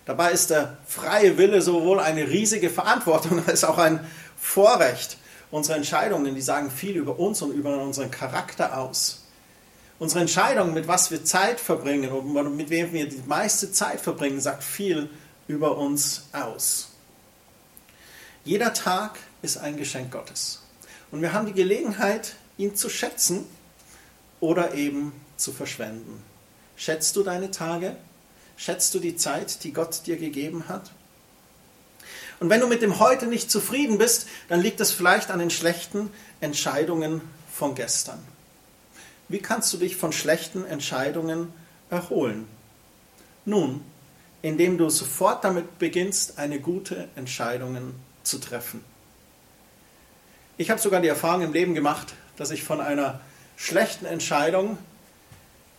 Dabei 0.06 0.30
ist 0.30 0.50
der 0.50 0.76
freie 0.86 1.36
Wille 1.36 1.60
sowohl 1.60 2.00
eine 2.00 2.28
riesige 2.28 2.70
Verantwortung 2.70 3.42
als 3.46 3.64
auch 3.64 3.78
ein 3.78 4.00
Vorrecht. 4.38 5.18
Unsere 5.50 5.76
Entscheidungen, 5.76 6.34
die 6.34 6.40
sagen 6.40 6.70
viel 6.70 6.96
über 6.96 7.18
uns 7.18 7.42
und 7.42 7.52
über 7.52 7.76
unseren 7.80 8.10
Charakter 8.10 8.78
aus. 8.78 9.24
Unsere 9.98 10.20
Entscheidung, 10.20 10.74
mit 10.74 10.88
was 10.88 11.10
wir 11.10 11.24
Zeit 11.24 11.58
verbringen 11.58 12.10
und 12.10 12.56
mit 12.56 12.70
wem 12.70 12.92
wir 12.92 13.08
die 13.08 13.22
meiste 13.26 13.72
Zeit 13.72 14.00
verbringen, 14.00 14.40
sagt 14.40 14.62
viel 14.62 15.08
über 15.48 15.78
uns 15.78 16.24
aus. 16.32 16.95
Jeder 18.46 18.72
Tag 18.72 19.18
ist 19.42 19.58
ein 19.58 19.76
Geschenk 19.76 20.12
Gottes. 20.12 20.62
Und 21.10 21.20
wir 21.20 21.32
haben 21.32 21.46
die 21.46 21.52
Gelegenheit, 21.52 22.36
ihn 22.56 22.76
zu 22.76 22.88
schätzen 22.88 23.44
oder 24.38 24.74
eben 24.74 25.12
zu 25.36 25.52
verschwenden. 25.52 26.22
Schätzt 26.76 27.16
du 27.16 27.24
deine 27.24 27.50
Tage? 27.50 27.96
Schätzt 28.56 28.94
du 28.94 29.00
die 29.00 29.16
Zeit, 29.16 29.64
die 29.64 29.72
Gott 29.72 30.06
dir 30.06 30.16
gegeben 30.16 30.68
hat? 30.68 30.92
Und 32.38 32.48
wenn 32.48 32.60
du 32.60 32.68
mit 32.68 32.82
dem 32.82 33.00
Heute 33.00 33.26
nicht 33.26 33.50
zufrieden 33.50 33.98
bist, 33.98 34.28
dann 34.48 34.60
liegt 34.60 34.78
es 34.80 34.92
vielleicht 34.92 35.32
an 35.32 35.40
den 35.40 35.50
schlechten 35.50 36.08
Entscheidungen 36.40 37.22
von 37.52 37.74
gestern. 37.74 38.22
Wie 39.28 39.40
kannst 39.40 39.72
du 39.72 39.76
dich 39.76 39.96
von 39.96 40.12
schlechten 40.12 40.64
Entscheidungen 40.64 41.52
erholen? 41.90 42.46
Nun, 43.44 43.80
indem 44.40 44.78
du 44.78 44.88
sofort 44.88 45.42
damit 45.42 45.80
beginnst, 45.80 46.38
eine 46.38 46.60
gute 46.60 47.08
Entscheidung 47.16 47.74
zu 48.26 48.38
treffen. 48.38 48.84
Ich 50.58 50.70
habe 50.70 50.80
sogar 50.80 51.00
die 51.00 51.08
Erfahrung 51.08 51.42
im 51.42 51.52
Leben 51.52 51.74
gemacht, 51.74 52.14
dass 52.36 52.50
ich 52.50 52.64
von 52.64 52.80
einer 52.80 53.20
schlechten 53.56 54.06
Entscheidung 54.06 54.78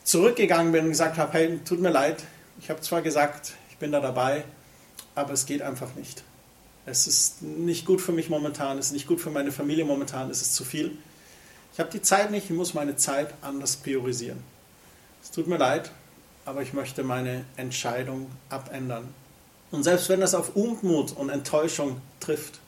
zurückgegangen 0.04 0.72
bin 0.72 0.86
und 0.86 0.92
gesagt 0.92 1.18
habe, 1.18 1.34
hey, 1.34 1.60
tut 1.66 1.80
mir 1.80 1.90
leid, 1.90 2.24
ich 2.60 2.70
habe 2.70 2.82
zwar 2.82 3.02
gesagt, 3.02 3.54
ich 3.70 3.78
bin 3.78 3.92
da 3.92 4.00
dabei, 4.00 4.44
aber 5.16 5.34
es 5.34 5.46
geht 5.46 5.62
einfach 5.62 5.94
nicht. 5.96 6.24
Es 6.86 7.06
ist 7.06 7.42
nicht 7.42 7.86
gut 7.86 8.02
für 8.02 8.14
mich 8.14 8.30
momentan, 8.30 8.78
es 8.78 8.88
ist 8.88 8.92
nicht 8.94 9.08
gut 9.08 9.20
für 9.20 9.30
meine 9.30 9.52
Familie 9.52 9.84
momentan, 9.84 10.30
es 10.30 10.42
ist 10.42 10.56
zu 10.56 10.64
viel. 10.64 10.98
Ich 11.74 11.80
habe 11.80 11.90
die 11.92 12.02
Zeit 12.02 12.32
nicht, 12.32 12.46
ich 12.46 12.56
muss 12.56 12.74
meine 12.74 12.96
Zeit 12.96 13.34
anders 13.42 13.76
priorisieren. 13.76 14.42
Es 15.22 15.32
tut 15.32 15.48
mir 15.48 15.58
leid, 15.58 15.92
aber 16.46 16.62
ich 16.62 16.74
möchte 16.74 17.04
meine 17.04 17.44
Entscheidung 17.58 18.32
abändern. 18.50 19.14
Und 19.72 19.84
selbst 19.84 20.10
wenn 20.10 20.22
das 20.22 20.34
auf 20.34 20.56
Unmut 20.56 21.12
und 21.16 21.30
Enttäuschung 21.30 22.02
trifft, 22.20 22.60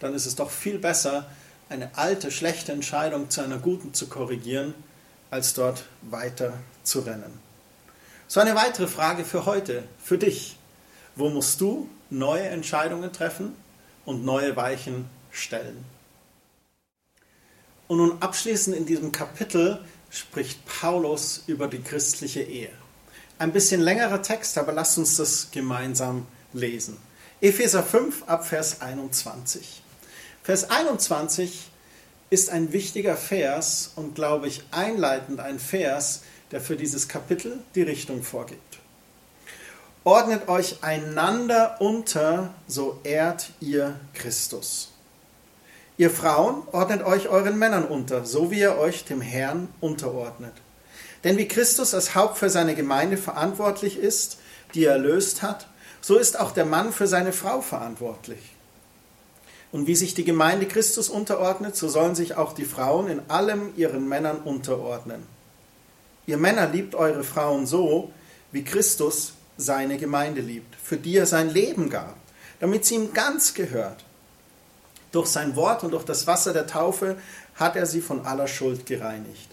dann 0.00 0.14
ist 0.14 0.26
es 0.26 0.34
doch 0.34 0.50
viel 0.50 0.78
besser, 0.78 1.26
eine 1.68 1.96
alte, 1.96 2.30
schlechte 2.30 2.72
Entscheidung 2.72 3.30
zu 3.30 3.42
einer 3.42 3.58
guten 3.58 3.94
zu 3.94 4.08
korrigieren, 4.08 4.74
als 5.30 5.54
dort 5.54 5.84
weiter 6.02 6.54
zu 6.82 7.00
rennen. 7.00 7.40
So 8.28 8.40
eine 8.40 8.54
weitere 8.54 8.86
Frage 8.86 9.24
für 9.24 9.46
heute, 9.46 9.84
für 10.02 10.18
dich. 10.18 10.56
Wo 11.16 11.28
musst 11.28 11.60
du 11.60 11.88
neue 12.10 12.44
Entscheidungen 12.44 13.12
treffen 13.12 13.54
und 14.04 14.24
neue 14.24 14.56
Weichen 14.56 15.06
stellen? 15.30 15.84
Und 17.88 17.98
nun 17.98 18.22
abschließend 18.22 18.74
in 18.74 18.86
diesem 18.86 19.12
Kapitel 19.12 19.78
spricht 20.10 20.64
Paulus 20.64 21.44
über 21.46 21.68
die 21.68 21.82
christliche 21.82 22.42
Ehe. 22.42 22.70
Ein 23.42 23.50
bisschen 23.50 23.80
längerer 23.80 24.22
Text, 24.22 24.56
aber 24.56 24.70
lasst 24.70 24.98
uns 24.98 25.16
das 25.16 25.48
gemeinsam 25.50 26.28
lesen. 26.52 26.96
Epheser 27.40 27.82
5 27.82 28.28
ab 28.28 28.46
Vers 28.46 28.80
21. 28.80 29.82
Vers 30.44 30.70
21 30.70 31.68
ist 32.30 32.50
ein 32.50 32.72
wichtiger 32.72 33.16
Vers 33.16 33.94
und 33.96 34.14
glaube 34.14 34.46
ich 34.46 34.62
einleitend 34.70 35.40
ein 35.40 35.58
Vers, 35.58 36.22
der 36.52 36.60
für 36.60 36.76
dieses 36.76 37.08
Kapitel 37.08 37.58
die 37.74 37.82
Richtung 37.82 38.22
vorgibt. 38.22 38.78
Ordnet 40.04 40.46
euch 40.46 40.84
einander 40.84 41.80
unter, 41.80 42.54
so 42.68 43.00
ehrt 43.02 43.50
ihr 43.58 43.98
Christus. 44.14 44.92
Ihr 45.96 46.10
Frauen 46.10 46.62
ordnet 46.70 47.02
euch 47.02 47.28
euren 47.28 47.58
Männern 47.58 47.86
unter, 47.86 48.24
so 48.24 48.52
wie 48.52 48.60
ihr 48.60 48.78
euch 48.78 49.04
dem 49.04 49.20
Herrn 49.20 49.66
unterordnet. 49.80 50.54
Denn 51.24 51.38
wie 51.38 51.48
Christus 51.48 51.94
als 51.94 52.14
Haupt 52.14 52.38
für 52.38 52.50
seine 52.50 52.74
Gemeinde 52.74 53.16
verantwortlich 53.16 53.98
ist, 53.98 54.38
die 54.74 54.84
er 54.84 54.92
erlöst 54.92 55.42
hat, 55.42 55.68
so 56.00 56.16
ist 56.16 56.38
auch 56.38 56.52
der 56.52 56.64
Mann 56.64 56.92
für 56.92 57.06
seine 57.06 57.32
Frau 57.32 57.60
verantwortlich. 57.60 58.40
Und 59.70 59.86
wie 59.86 59.94
sich 59.94 60.14
die 60.14 60.24
Gemeinde 60.24 60.66
Christus 60.66 61.08
unterordnet, 61.08 61.76
so 61.76 61.88
sollen 61.88 62.14
sich 62.14 62.36
auch 62.36 62.52
die 62.52 62.64
Frauen 62.64 63.08
in 63.08 63.22
allem 63.28 63.72
ihren 63.76 64.08
Männern 64.08 64.38
unterordnen. 64.38 65.22
Ihr 66.26 66.36
Männer 66.36 66.68
liebt 66.68 66.94
eure 66.94 67.24
Frauen 67.24 67.66
so, 67.66 68.12
wie 68.50 68.64
Christus 68.64 69.32
seine 69.56 69.96
Gemeinde 69.96 70.40
liebt, 70.40 70.74
für 70.76 70.96
die 70.96 71.16
er 71.16 71.26
sein 71.26 71.48
Leben 71.48 71.88
gab, 71.88 72.16
damit 72.60 72.84
sie 72.84 72.96
ihm 72.96 73.12
ganz 73.12 73.54
gehört. 73.54 74.04
Durch 75.10 75.28
sein 75.28 75.56
Wort 75.56 75.84
und 75.84 75.92
durch 75.92 76.04
das 76.04 76.26
Wasser 76.26 76.52
der 76.52 76.66
Taufe 76.66 77.16
hat 77.54 77.76
er 77.76 77.86
sie 77.86 78.00
von 78.00 78.26
aller 78.26 78.48
Schuld 78.48 78.86
gereinigt. 78.86 79.51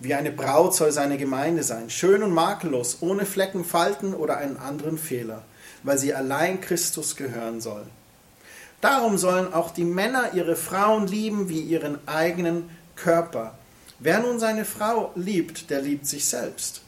Wie 0.00 0.14
eine 0.14 0.32
Braut 0.32 0.74
soll 0.74 0.92
seine 0.92 1.18
Gemeinde 1.18 1.62
sein, 1.62 1.88
schön 1.88 2.22
und 2.22 2.32
makellos, 2.32 2.98
ohne 3.00 3.26
Flecken, 3.26 3.64
Falten 3.64 4.12
oder 4.14 4.36
einen 4.36 4.56
anderen 4.56 4.98
Fehler, 4.98 5.42
weil 5.82 5.98
sie 5.98 6.14
allein 6.14 6.60
Christus 6.60 7.16
gehören 7.16 7.60
soll. 7.60 7.86
Darum 8.80 9.16
sollen 9.16 9.54
auch 9.54 9.70
die 9.70 9.84
Männer 9.84 10.34
ihre 10.34 10.56
Frauen 10.56 11.06
lieben 11.06 11.48
wie 11.48 11.60
ihren 11.60 12.06
eigenen 12.06 12.68
Körper. 12.96 13.56
Wer 13.98 14.20
nun 14.20 14.38
seine 14.38 14.64
Frau 14.64 15.12
liebt, 15.14 15.70
der 15.70 15.80
liebt 15.80 16.06
sich 16.06 16.26
selbst. 16.26 16.82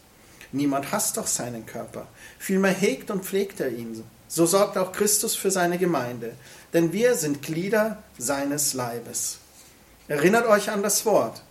Niemand 0.52 0.92
hasst 0.92 1.16
doch 1.16 1.26
seinen 1.26 1.64
Körper, 1.64 2.06
vielmehr 2.38 2.72
hegt 2.72 3.10
und 3.10 3.24
pflegt 3.24 3.60
er 3.60 3.70
ihn. 3.70 4.04
So 4.28 4.44
sorgt 4.44 4.76
auch 4.76 4.92
Christus 4.92 5.36
für 5.36 5.50
seine 5.50 5.78
Gemeinde, 5.78 6.34
denn 6.72 6.92
wir 6.92 7.14
sind 7.14 7.42
Glieder 7.42 8.02
seines 8.18 8.74
Leibes. 8.74 9.38
Erinnert 10.08 10.46
euch 10.46 10.70
an 10.70 10.82
das 10.82 11.06
Wort. 11.06 11.42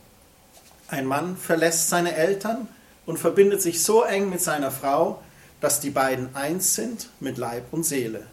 Ein 0.87 1.05
Mann 1.05 1.35
verlässt 1.37 1.89
seine 1.89 2.15
Eltern 2.15 2.67
und 3.05 3.17
verbindet 3.17 3.61
sich 3.61 3.83
so 3.83 4.03
eng 4.03 4.29
mit 4.29 4.41
seiner 4.41 4.71
Frau, 4.71 5.21
dass 5.59 5.79
die 5.79 5.89
beiden 5.89 6.35
eins 6.35 6.75
sind 6.75 7.09
mit 7.19 7.37
Leib 7.37 7.65
und 7.71 7.83
Seele. 7.83 8.27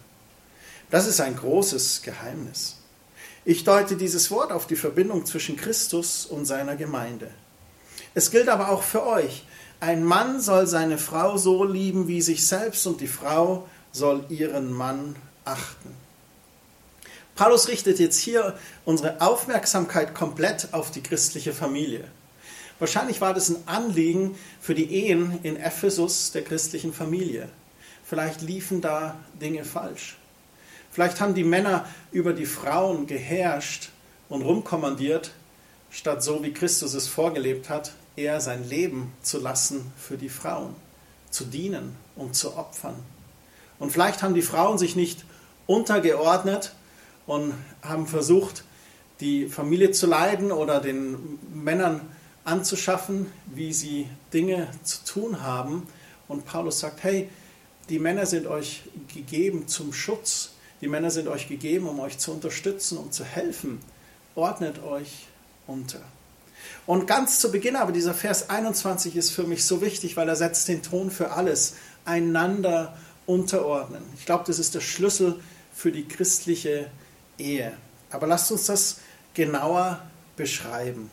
Das 0.91 1.07
ist 1.07 1.19
ein 1.19 1.35
großes 1.35 2.03
Geheimnis. 2.03 2.77
Ich 3.45 3.63
deute 3.63 3.95
dieses 3.95 4.29
Wort 4.29 4.51
auf 4.51 4.67
die 4.67 4.75
Verbindung 4.75 5.25
zwischen 5.25 5.57
Christus 5.57 6.25
und 6.25 6.45
seiner 6.45 6.75
Gemeinde. 6.75 7.29
Es 8.13 8.29
gilt 8.29 8.47
aber 8.47 8.69
auch 8.69 8.83
für 8.83 9.05
euch. 9.05 9.45
Ein 9.79 10.03
Mann 10.03 10.39
soll 10.39 10.67
seine 10.67 10.97
Frau 10.97 11.37
so 11.37 11.63
lieben 11.63 12.07
wie 12.07 12.21
sich 12.21 12.47
selbst 12.47 12.85
und 12.85 13.01
die 13.01 13.07
Frau 13.07 13.67
soll 13.91 14.25
ihren 14.29 14.71
Mann 14.71 15.15
achten. 15.43 15.89
Paulus 17.35 17.67
richtet 17.67 17.99
jetzt 17.99 18.19
hier 18.19 18.57
unsere 18.85 19.19
Aufmerksamkeit 19.19 20.13
komplett 20.13 20.69
auf 20.71 20.91
die 20.91 21.01
christliche 21.01 21.51
Familie. 21.51 22.05
Wahrscheinlich 22.83 23.21
war 23.21 23.33
das 23.33 23.47
ein 23.47 23.65
Anliegen 23.65 24.35
für 24.59 24.75
die 24.75 24.93
Ehen 24.93 25.39
in 25.43 25.55
Ephesus 25.55 26.33
der 26.33 26.43
christlichen 26.43 26.91
Familie. 26.91 27.47
Vielleicht 28.03 28.41
liefen 28.41 28.81
da 28.81 29.15
Dinge 29.41 29.63
falsch. 29.63 30.17
Vielleicht 30.91 31.21
haben 31.21 31.33
die 31.33 31.45
Männer 31.45 31.85
über 32.11 32.33
die 32.33 32.45
Frauen 32.45 33.07
geherrscht 33.07 33.87
und 34.27 34.41
rumkommandiert, 34.41 35.31
statt 35.91 36.21
so 36.23 36.43
wie 36.43 36.51
Christus 36.51 36.93
es 36.93 37.07
vorgelebt 37.07 37.69
hat, 37.69 37.93
eher 38.17 38.41
sein 38.41 38.67
Leben 38.67 39.13
zu 39.21 39.39
lassen 39.39 39.93
für 39.97 40.17
die 40.17 40.27
Frauen, 40.27 40.75
zu 41.29 41.45
dienen 41.45 41.95
und 42.17 42.35
zu 42.35 42.57
opfern. 42.57 42.95
Und 43.79 43.93
vielleicht 43.93 44.21
haben 44.21 44.33
die 44.33 44.41
Frauen 44.41 44.77
sich 44.77 44.97
nicht 44.97 45.23
untergeordnet, 45.67 46.73
und 47.27 47.53
haben 47.81 48.07
versucht, 48.07 48.65
die 49.21 49.47
Familie 49.47 49.91
zu 49.91 50.05
leiden 50.05 50.51
oder 50.51 50.81
den 50.81 51.39
Männern 51.53 52.01
anzuschaffen, 52.45 53.31
wie 53.47 53.73
sie 53.73 54.07
Dinge 54.33 54.67
zu 54.83 55.03
tun 55.05 55.41
haben. 55.41 55.87
Und 56.27 56.45
Paulus 56.45 56.79
sagt, 56.79 57.03
hey, 57.03 57.29
die 57.89 57.99
Männer 57.99 58.25
sind 58.25 58.47
euch 58.47 58.83
gegeben 59.13 59.67
zum 59.67 59.93
Schutz. 59.93 60.51
Die 60.81 60.87
Männer 60.87 61.11
sind 61.11 61.27
euch 61.27 61.47
gegeben, 61.47 61.87
um 61.87 61.99
euch 61.99 62.17
zu 62.17 62.31
unterstützen, 62.31 62.97
um 62.97 63.11
zu 63.11 63.23
helfen. 63.23 63.79
Ordnet 64.35 64.83
euch 64.83 65.27
unter. 65.67 66.01
Und 66.85 67.07
ganz 67.07 67.39
zu 67.39 67.51
Beginn 67.51 67.75
aber 67.75 67.91
dieser 67.91 68.13
Vers 68.13 68.49
21 68.49 69.15
ist 69.15 69.31
für 69.31 69.43
mich 69.43 69.65
so 69.65 69.81
wichtig, 69.81 70.17
weil 70.17 70.27
er 70.27 70.35
setzt 70.35 70.67
den 70.67 70.81
Ton 70.81 71.11
für 71.11 71.31
alles. 71.31 71.75
Einander 72.05 72.97
unterordnen. 73.25 74.03
Ich 74.17 74.25
glaube, 74.25 74.43
das 74.47 74.59
ist 74.59 74.75
der 74.75 74.81
Schlüssel 74.81 75.39
für 75.73 75.91
die 75.91 76.07
christliche 76.07 76.89
Ehe. 77.37 77.73
Aber 78.11 78.27
lasst 78.27 78.51
uns 78.51 78.65
das 78.65 78.99
genauer 79.33 80.01
beschreiben. 80.35 81.09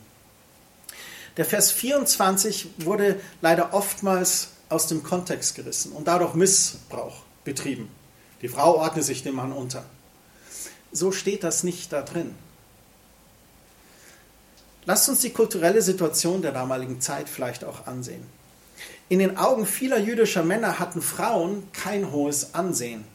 Der 1.37 1.45
Vers 1.45 1.71
24 1.71 2.67
wurde 2.79 3.19
leider 3.41 3.73
oftmals 3.73 4.49
aus 4.69 4.87
dem 4.87 5.03
Kontext 5.03 5.55
gerissen 5.55 5.91
und 5.91 6.07
dadurch 6.07 6.33
Missbrauch 6.33 7.23
betrieben. 7.43 7.89
Die 8.41 8.47
Frau 8.47 8.77
ordne 8.77 9.03
sich 9.03 9.23
dem 9.23 9.35
Mann 9.35 9.51
unter. 9.51 9.85
So 10.91 11.11
steht 11.11 11.43
das 11.43 11.63
nicht 11.63 11.93
da 11.93 12.01
drin. 12.01 12.35
Lasst 14.85 15.07
uns 15.09 15.19
die 15.19 15.29
kulturelle 15.29 15.81
Situation 15.81 16.41
der 16.41 16.51
damaligen 16.51 17.01
Zeit 17.01 17.29
vielleicht 17.29 17.63
auch 17.63 17.85
ansehen. 17.85 18.25
In 19.09 19.19
den 19.19 19.37
Augen 19.37 19.65
vieler 19.65 19.99
jüdischer 19.99 20.43
Männer 20.43 20.79
hatten 20.79 21.01
Frauen 21.01 21.63
kein 21.71 22.11
hohes 22.11 22.55
Ansehen. 22.55 23.05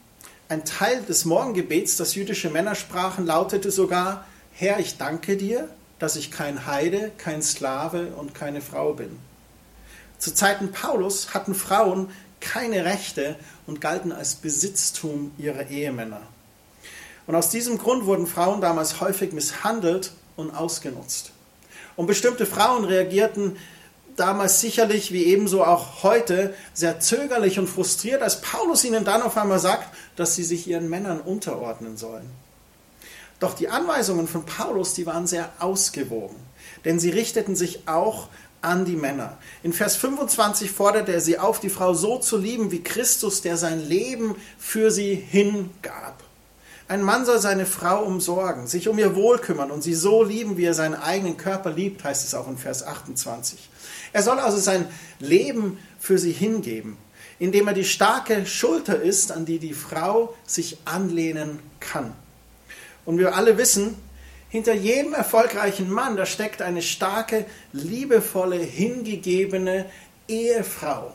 Ein 0.49 0.65
Teil 0.65 1.03
des 1.03 1.25
Morgengebets, 1.25 1.97
das 1.97 2.15
jüdische 2.15 2.51
Männer 2.51 2.77
sprachen, 2.77 3.27
lautete 3.27 3.73
sogar, 3.73 4.27
Herr, 4.53 4.79
ich 4.79 4.97
danke 4.97 5.37
dir, 5.37 5.69
dass 5.99 6.17
ich 6.17 6.31
kein 6.31 6.67
Heide, 6.67 7.11
kein 7.19 7.43
Sklave 7.43 8.09
und 8.17 8.35
keine 8.35 8.61
Frau 8.61 8.93
bin. 8.93 9.19
Zu 10.19 10.35
Zeiten 10.35 10.73
Paulus 10.73 11.35
hatten 11.35 11.55
Frauen 11.55 12.11
keine 12.41 12.85
Rechte 12.85 13.37
und 13.67 13.81
galten 13.81 14.13
als 14.13 14.37
Besitztum 14.37 15.33
ihrer 15.39 15.69
Ehemänner. 15.69 16.23
Und 17.27 17.35
aus 17.35 17.51
diesem 17.51 17.79
Grund 17.79 18.07
wurden 18.07 18.27
Frauen 18.27 18.61
damals 18.61 19.01
häufig 19.01 19.33
misshandelt 19.33 20.13
und 20.37 20.51
ausgenutzt. 20.51 21.33
Und 21.97 22.07
bestimmte 22.07 22.47
Frauen 22.47 22.85
reagierten 22.85 23.57
damals 24.17 24.61
sicherlich 24.61 25.13
wie 25.13 25.25
ebenso 25.25 25.65
auch 25.65 26.03
heute 26.03 26.55
sehr 26.73 27.01
zögerlich 27.01 27.59
und 27.59 27.67
frustriert, 27.67 28.23
als 28.23 28.41
Paulus 28.41 28.85
ihnen 28.85 29.05
dann 29.05 29.23
auf 29.23 29.37
einmal 29.37 29.59
sagt, 29.59 29.95
dass 30.17 30.35
sie 30.35 30.45
sich 30.45 30.67
ihren 30.67 30.89
Männern 30.89 31.21
unterordnen 31.21 31.97
sollen. 31.97 32.31
Doch 33.39 33.55
die 33.55 33.69
Anweisungen 33.69 34.29
von 34.29 34.45
Paulus, 34.45 34.95
die 34.95 35.07
waren 35.07 35.27
sehr 35.27 35.51
ausgewogen, 35.59 36.37
denn 36.85 36.99
sie 36.99 37.11
richteten 37.11 37.55
sich 37.55 37.87
auch 37.87 38.29
an 38.63 38.85
die 38.85 38.97
Männer. 38.97 39.37
In 39.63 39.73
Vers 39.73 39.97
25 39.97 40.71
fordert 40.71 41.09
er 41.09 41.21
sie 41.21 41.39
auf, 41.39 41.61
die 41.61 41.69
Frau 41.69 41.95
so 41.95 42.19
zu 42.19 42.39
lieben 42.39 42.71
wie 42.71 42.83
Christus, 42.83 43.43
der 43.43 43.57
sein 43.57 43.87
Leben 43.87 44.37
für 44.59 44.91
sie 44.91 45.15
hingab. 45.15 46.23
Ein 46.89 47.03
Mann 47.03 47.27
soll 47.27 47.41
seine 47.41 47.67
Frau 47.67 48.05
umsorgen, 48.05 48.69
sich 48.69 48.89
um 48.89 48.99
ihr 48.99 49.17
Wohl 49.17 49.39
kümmern 49.39 49.73
und 49.73 49.83
sie 49.83 49.95
so 49.95 50.23
lieben, 50.23 50.57
wie 50.57 50.65
er 50.65 50.75
seinen 50.75 50.95
eigenen 50.95 51.37
Körper 51.37 51.73
liebt, 51.73 52.05
heißt 52.05 52.25
es 52.25 52.35
auch 52.35 52.49
in 52.49 52.59
Vers 52.59 52.85
28. 52.85 53.69
Er 54.13 54.23
soll 54.23 54.39
also 54.39 54.57
sein 54.59 54.87
Leben 55.19 55.79
für 55.99 56.17
sie 56.17 56.33
hingeben, 56.33 56.97
indem 57.41 57.67
er 57.67 57.75
die 57.75 57.85
starke 57.85 58.47
Schulter 58.47 59.03
ist, 59.03 59.33
an 59.33 59.45
die 59.45 59.59
die 59.59 59.75
Frau 59.75 60.35
sich 60.47 60.79
anlehnen 60.85 61.59
kann. 61.81 62.15
Und 63.07 63.19
wir 63.19 63.35
alle 63.35 63.57
wissen, 63.57 63.97
hinter 64.49 64.75
jedem 64.75 65.15
erfolgreichen 65.15 65.91
Mann, 65.91 66.17
da 66.17 66.27
steckt 66.27 66.61
eine 66.61 66.83
starke, 66.83 67.47
liebevolle, 67.73 68.57
hingegebene 68.57 69.87
Ehefrau. 70.29 71.15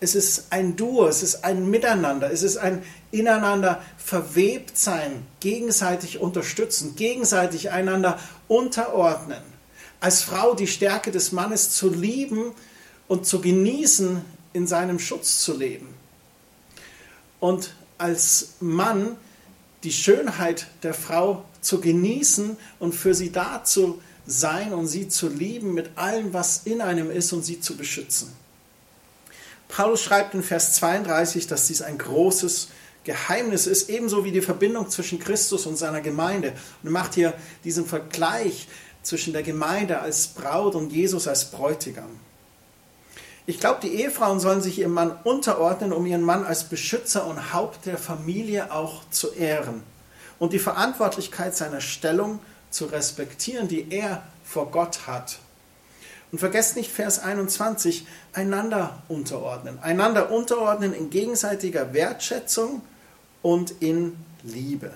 Es 0.00 0.14
ist 0.14 0.46
ein 0.50 0.76
Duo, 0.76 1.08
es 1.08 1.22
ist 1.22 1.44
ein 1.44 1.68
Miteinander, 1.68 2.30
es 2.30 2.42
ist 2.42 2.56
ein 2.56 2.84
Ineinander 3.10 3.82
verwebt 3.96 4.78
sein, 4.78 5.26
gegenseitig 5.40 6.20
unterstützen, 6.20 6.94
gegenseitig 6.94 7.72
einander 7.72 8.18
unterordnen. 8.46 9.42
Als 10.00 10.22
Frau 10.22 10.54
die 10.54 10.68
Stärke 10.68 11.10
des 11.10 11.32
Mannes 11.32 11.70
zu 11.70 11.88
lieben 11.90 12.52
und 13.08 13.26
zu 13.26 13.40
genießen, 13.40 14.24
in 14.52 14.66
seinem 14.66 14.98
Schutz 14.98 15.40
zu 15.40 15.56
leben. 15.56 15.88
Und 17.40 17.74
als 17.98 18.54
Mann 18.60 19.16
die 19.84 19.92
Schönheit 19.92 20.66
der 20.82 20.94
Frau 20.94 21.44
zu 21.60 21.80
genießen 21.80 22.56
und 22.78 22.94
für 22.94 23.14
sie 23.14 23.30
da 23.30 23.62
zu 23.64 24.00
sein 24.26 24.72
und 24.72 24.86
sie 24.86 25.08
zu 25.08 25.28
lieben 25.28 25.74
mit 25.74 25.96
allem, 25.96 26.32
was 26.32 26.62
in 26.64 26.80
einem 26.80 27.10
ist 27.10 27.32
und 27.32 27.42
sie 27.44 27.60
zu 27.60 27.76
beschützen. 27.76 28.32
Paulus 29.68 30.02
schreibt 30.02 30.34
in 30.34 30.42
Vers 30.42 30.74
32, 30.74 31.46
dass 31.46 31.66
dies 31.66 31.82
ein 31.82 31.98
großes 31.98 32.68
Geheimnis 33.04 33.66
ist, 33.66 33.88
ebenso 33.88 34.24
wie 34.24 34.32
die 34.32 34.40
Verbindung 34.40 34.90
zwischen 34.90 35.18
Christus 35.18 35.66
und 35.66 35.76
seiner 35.76 36.00
Gemeinde. 36.00 36.52
Und 36.82 36.88
er 36.88 36.92
macht 36.92 37.14
hier 37.14 37.34
diesen 37.64 37.86
Vergleich 37.86 38.68
zwischen 39.02 39.32
der 39.32 39.42
Gemeinde 39.42 40.00
als 40.00 40.28
Braut 40.28 40.74
und 40.74 40.92
Jesus 40.92 41.28
als 41.28 41.50
Bräutigam. 41.50 42.18
Ich 43.48 43.60
glaube, 43.60 43.80
die 43.80 43.94
Ehefrauen 43.94 44.40
sollen 44.40 44.60
sich 44.60 44.78
ihrem 44.78 44.92
Mann 44.92 45.18
unterordnen, 45.24 45.94
um 45.94 46.04
ihren 46.04 46.20
Mann 46.20 46.44
als 46.44 46.64
Beschützer 46.64 47.26
und 47.26 47.54
Haupt 47.54 47.86
der 47.86 47.96
Familie 47.96 48.70
auch 48.70 49.08
zu 49.08 49.32
ehren 49.32 49.82
und 50.38 50.52
die 50.52 50.58
Verantwortlichkeit 50.58 51.56
seiner 51.56 51.80
Stellung 51.80 52.40
zu 52.68 52.84
respektieren, 52.84 53.66
die 53.66 53.90
er 53.90 54.22
vor 54.44 54.70
Gott 54.70 55.06
hat. 55.06 55.38
Und 56.30 56.40
vergesst 56.40 56.76
nicht 56.76 56.92
Vers 56.92 57.20
21, 57.20 58.06
einander 58.34 59.02
unterordnen. 59.08 59.78
Einander 59.78 60.30
unterordnen 60.30 60.92
in 60.92 61.08
gegenseitiger 61.08 61.94
Wertschätzung 61.94 62.82
und 63.40 63.72
in 63.80 64.14
Liebe. 64.42 64.90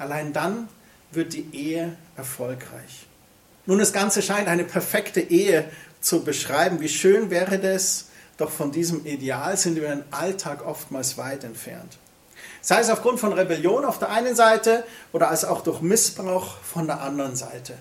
Allein 0.00 0.32
dann 0.32 0.68
wird 1.12 1.32
die 1.32 1.46
Ehe 1.52 1.96
erfolgreich. 2.16 3.06
Nun, 3.66 3.78
das 3.78 3.92
Ganze 3.92 4.20
scheint 4.20 4.48
eine 4.48 4.64
perfekte 4.64 5.20
Ehe 5.20 5.70
zu 6.04 6.22
beschreiben. 6.22 6.80
Wie 6.80 6.88
schön 6.88 7.30
wäre 7.30 7.58
das, 7.58 8.06
doch 8.36 8.50
von 8.50 8.72
diesem 8.72 9.06
Ideal 9.06 9.56
sind 9.56 9.76
wir 9.76 9.92
im 9.92 10.04
Alltag 10.10 10.66
oftmals 10.66 11.16
weit 11.18 11.44
entfernt. 11.44 11.98
Sei 12.60 12.80
es 12.80 12.90
aufgrund 12.90 13.20
von 13.20 13.32
Rebellion 13.32 13.84
auf 13.84 13.98
der 13.98 14.10
einen 14.10 14.34
Seite 14.34 14.84
oder 15.12 15.30
als 15.30 15.44
auch 15.44 15.62
durch 15.62 15.80
Missbrauch 15.80 16.58
von 16.58 16.86
der 16.86 17.00
anderen 17.00 17.36
Seite. 17.36 17.74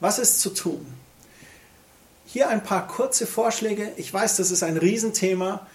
Was 0.00 0.18
ist 0.18 0.40
zu 0.40 0.50
tun? 0.50 0.86
Hier 2.26 2.48
ein 2.48 2.64
paar 2.64 2.88
kurze 2.88 3.26
Vorschläge. 3.26 3.92
Ich 3.96 4.12
weiß, 4.12 4.36
das 4.36 4.50
ist 4.50 4.62
ein 4.62 4.76
Riesenthema. 4.76 5.66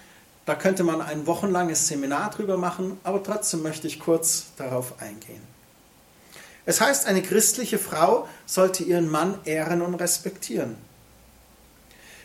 Da 0.45 0.55
könnte 0.55 0.83
man 0.83 1.01
ein 1.01 1.27
wochenlanges 1.27 1.87
Seminar 1.87 2.31
drüber 2.31 2.57
machen, 2.57 2.99
aber 3.03 3.23
trotzdem 3.23 3.61
möchte 3.61 3.87
ich 3.87 3.99
kurz 3.99 4.47
darauf 4.57 5.01
eingehen. 5.01 5.41
Es 6.65 6.81
heißt, 6.81 7.07
eine 7.07 7.21
christliche 7.21 7.79
Frau 7.79 8.27
sollte 8.45 8.83
ihren 8.83 9.09
Mann 9.09 9.39
ehren 9.45 9.81
und 9.81 9.95
respektieren. 9.95 10.75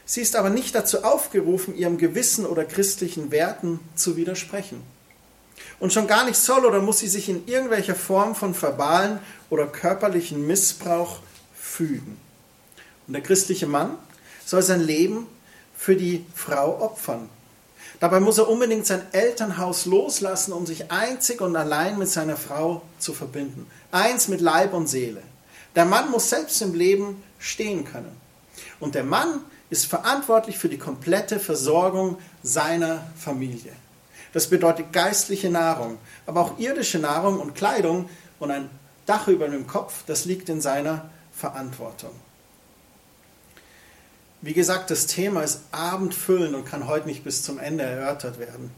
Sie 0.07 0.21
ist 0.21 0.37
aber 0.37 0.51
nicht 0.51 0.75
dazu 0.75 1.03
aufgerufen, 1.03 1.75
ihrem 1.75 1.97
Gewissen 1.97 2.47
oder 2.47 2.65
christlichen 2.65 3.31
Werten 3.31 3.81
zu 3.95 4.17
widersprechen. 4.17 4.83
Und 5.81 5.93
schon 5.93 6.07
gar 6.07 6.25
nicht 6.25 6.37
soll 6.37 6.65
oder 6.65 6.81
muss 6.81 6.99
sie 6.99 7.09
sich 7.09 7.29
in 7.29 7.47
irgendwelcher 7.47 7.95
Form 7.95 8.35
von 8.35 8.61
verbalen 8.61 9.19
oder 9.51 9.67
körperlichen 9.67 10.47
Missbrauch 10.47 11.21
fügen. 11.55 12.19
Und 13.07 13.15
der 13.15 13.23
christliche 13.23 13.67
Mann 13.67 13.97
soll 14.45 14.63
sein 14.63 14.81
Leben 14.81 15.27
für 15.77 15.97
die 15.97 16.25
Frau 16.35 16.81
opfern. 16.81 17.29
Dabei 18.01 18.21
muss 18.21 18.39
er 18.39 18.49
unbedingt 18.49 18.87
sein 18.87 19.03
Elternhaus 19.13 19.87
loslassen, 19.87 20.53
um 20.53 20.67
sich 20.67 20.91
einzig 20.91 21.41
und 21.41 21.57
allein 21.57 21.99
mit 21.99 22.09
seiner 22.09 22.37
Frau 22.37 22.83
zu 22.99 23.15
verbinden. 23.15 23.67
Eins 23.93 24.29
mit 24.29 24.41
Leib 24.41 24.75
und 24.75 24.89
Seele. 24.89 25.23
Der 25.75 25.85
Mann 25.85 26.11
muss 26.11 26.29
selbst 26.29 26.61
im 26.63 26.75
Leben 26.75 27.23
stehen 27.39 27.85
können. 27.85 28.15
Und 28.81 28.95
der 28.95 29.05
Mann 29.05 29.41
ist 29.71 29.87
verantwortlich 29.87 30.59
für 30.59 30.69
die 30.69 30.79
komplette 30.79 31.41
Versorgung 31.41 32.19
seiner 32.43 33.07
Familie. 33.17 33.73
Das 34.33 34.49
bedeutet 34.49 34.93
geistliche 34.93 35.49
Nahrung, 35.51 35.99
aber 36.27 36.41
auch 36.41 36.59
irdische 36.59 36.99
Nahrung 36.99 37.39
und 37.39 37.55
Kleidung 37.55 38.09
und 38.39 38.51
ein 38.51 38.69
Dach 39.07 39.29
über 39.29 39.49
dem 39.49 39.67
Kopf, 39.67 40.03
das 40.07 40.25
liegt 40.25 40.49
in 40.49 40.61
seiner 40.61 41.11
Verantwortung. 41.33 42.11
Wie 44.41 44.55
gesagt, 44.55 44.91
das 44.91 45.07
Thema 45.07 45.43
ist 45.43 45.61
abendfüllend 45.73 46.55
und 46.55 46.67
kann 46.67 46.87
heute 46.87 47.07
nicht 47.07 47.25
bis 47.25 47.43
zum 47.43 47.59
Ende 47.59 47.85
erörtert 47.85 48.39
werden. 48.39 48.71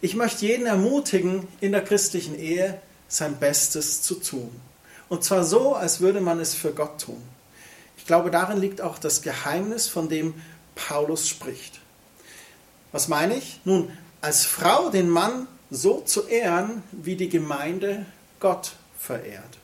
Ich 0.00 0.14
möchte 0.14 0.46
jeden 0.46 0.66
ermutigen, 0.66 1.48
in 1.60 1.72
der 1.72 1.82
christlichen 1.82 2.38
Ehe 2.38 2.80
sein 3.08 3.36
Bestes 3.36 4.02
zu 4.02 4.16
tun. 4.16 4.50
Und 5.08 5.24
zwar 5.24 5.42
so, 5.42 5.74
als 5.74 6.00
würde 6.00 6.20
man 6.20 6.38
es 6.38 6.54
für 6.54 6.72
Gott 6.72 7.00
tun. 7.00 7.20
Ich 7.98 8.06
glaube, 8.06 8.30
darin 8.30 8.58
liegt 8.58 8.80
auch 8.80 8.98
das 8.98 9.20
Geheimnis, 9.20 9.88
von 9.88 10.08
dem 10.08 10.32
Paulus 10.74 11.28
spricht. 11.28 11.80
Was 12.92 13.08
meine 13.08 13.36
ich? 13.36 13.60
Nun, 13.64 13.90
als 14.22 14.46
Frau 14.46 14.88
den 14.88 15.10
Mann 15.10 15.46
so 15.70 16.00
zu 16.00 16.26
ehren, 16.26 16.82
wie 16.92 17.16
die 17.16 17.28
Gemeinde 17.28 18.06
Gott 18.40 18.72
verehrt. 18.98 19.58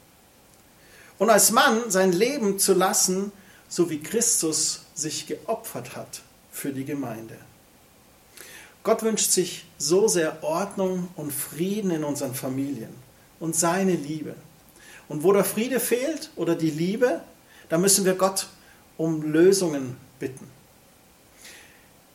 Und 1.18 1.30
als 1.30 1.52
Mann 1.52 1.90
sein 1.90 2.12
Leben 2.12 2.58
zu 2.58 2.74
lassen, 2.74 3.32
so 3.68 3.88
wie 3.88 4.02
Christus 4.02 4.82
sich 4.94 5.26
geopfert 5.26 5.96
hat 5.96 6.22
für 6.52 6.72
die 6.72 6.84
Gemeinde. 6.84 7.36
Gott 8.82 9.02
wünscht 9.02 9.30
sich 9.30 9.64
so 9.78 10.08
sehr 10.08 10.42
Ordnung 10.42 11.08
und 11.16 11.32
Frieden 11.32 11.90
in 11.90 12.04
unseren 12.04 12.34
Familien 12.34 12.94
und 13.40 13.56
seine 13.56 13.94
Liebe. 13.94 14.34
Und 15.08 15.22
wo 15.22 15.32
der 15.32 15.44
Friede 15.44 15.80
fehlt 15.80 16.30
oder 16.36 16.54
die 16.54 16.70
Liebe, 16.70 17.22
da 17.68 17.78
müssen 17.78 18.04
wir 18.04 18.14
Gott 18.14 18.48
um 18.96 19.22
Lösungen 19.22 19.96
bitten. 20.18 20.48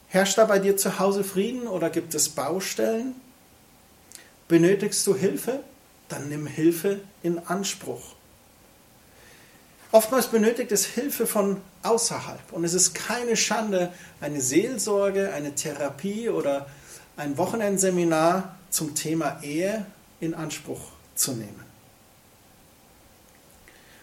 Herrscht 0.07 0.37
da 0.37 0.45
bei 0.45 0.59
dir 0.59 0.75
zu 0.77 0.99
Hause 0.99 1.23
Frieden 1.23 1.67
oder 1.67 1.89
gibt 1.89 2.15
es 2.15 2.29
Baustellen? 2.29 3.15
Benötigst 4.47 5.05
du 5.05 5.15
Hilfe? 5.15 5.59
Dann 6.07 6.29
nimm 6.29 6.47
Hilfe 6.47 7.01
in 7.21 7.37
Anspruch. 7.37 8.15
Oftmals 9.91 10.27
benötigt 10.27 10.71
es 10.71 10.85
Hilfe 10.85 11.25
von 11.25 11.61
außerhalb 11.81 12.51
und 12.51 12.63
es 12.63 12.73
ist 12.73 12.93
keine 12.93 13.35
Schande, 13.35 13.91
eine 14.21 14.39
Seelsorge, 14.41 15.33
eine 15.33 15.55
Therapie 15.55 16.29
oder 16.29 16.67
ein 17.17 17.37
Wochenendseminar 17.37 18.55
zum 18.69 18.95
Thema 18.95 19.39
Ehe 19.41 19.85
in 20.19 20.33
Anspruch 20.33 20.81
zu 21.15 21.33
nehmen. 21.33 21.58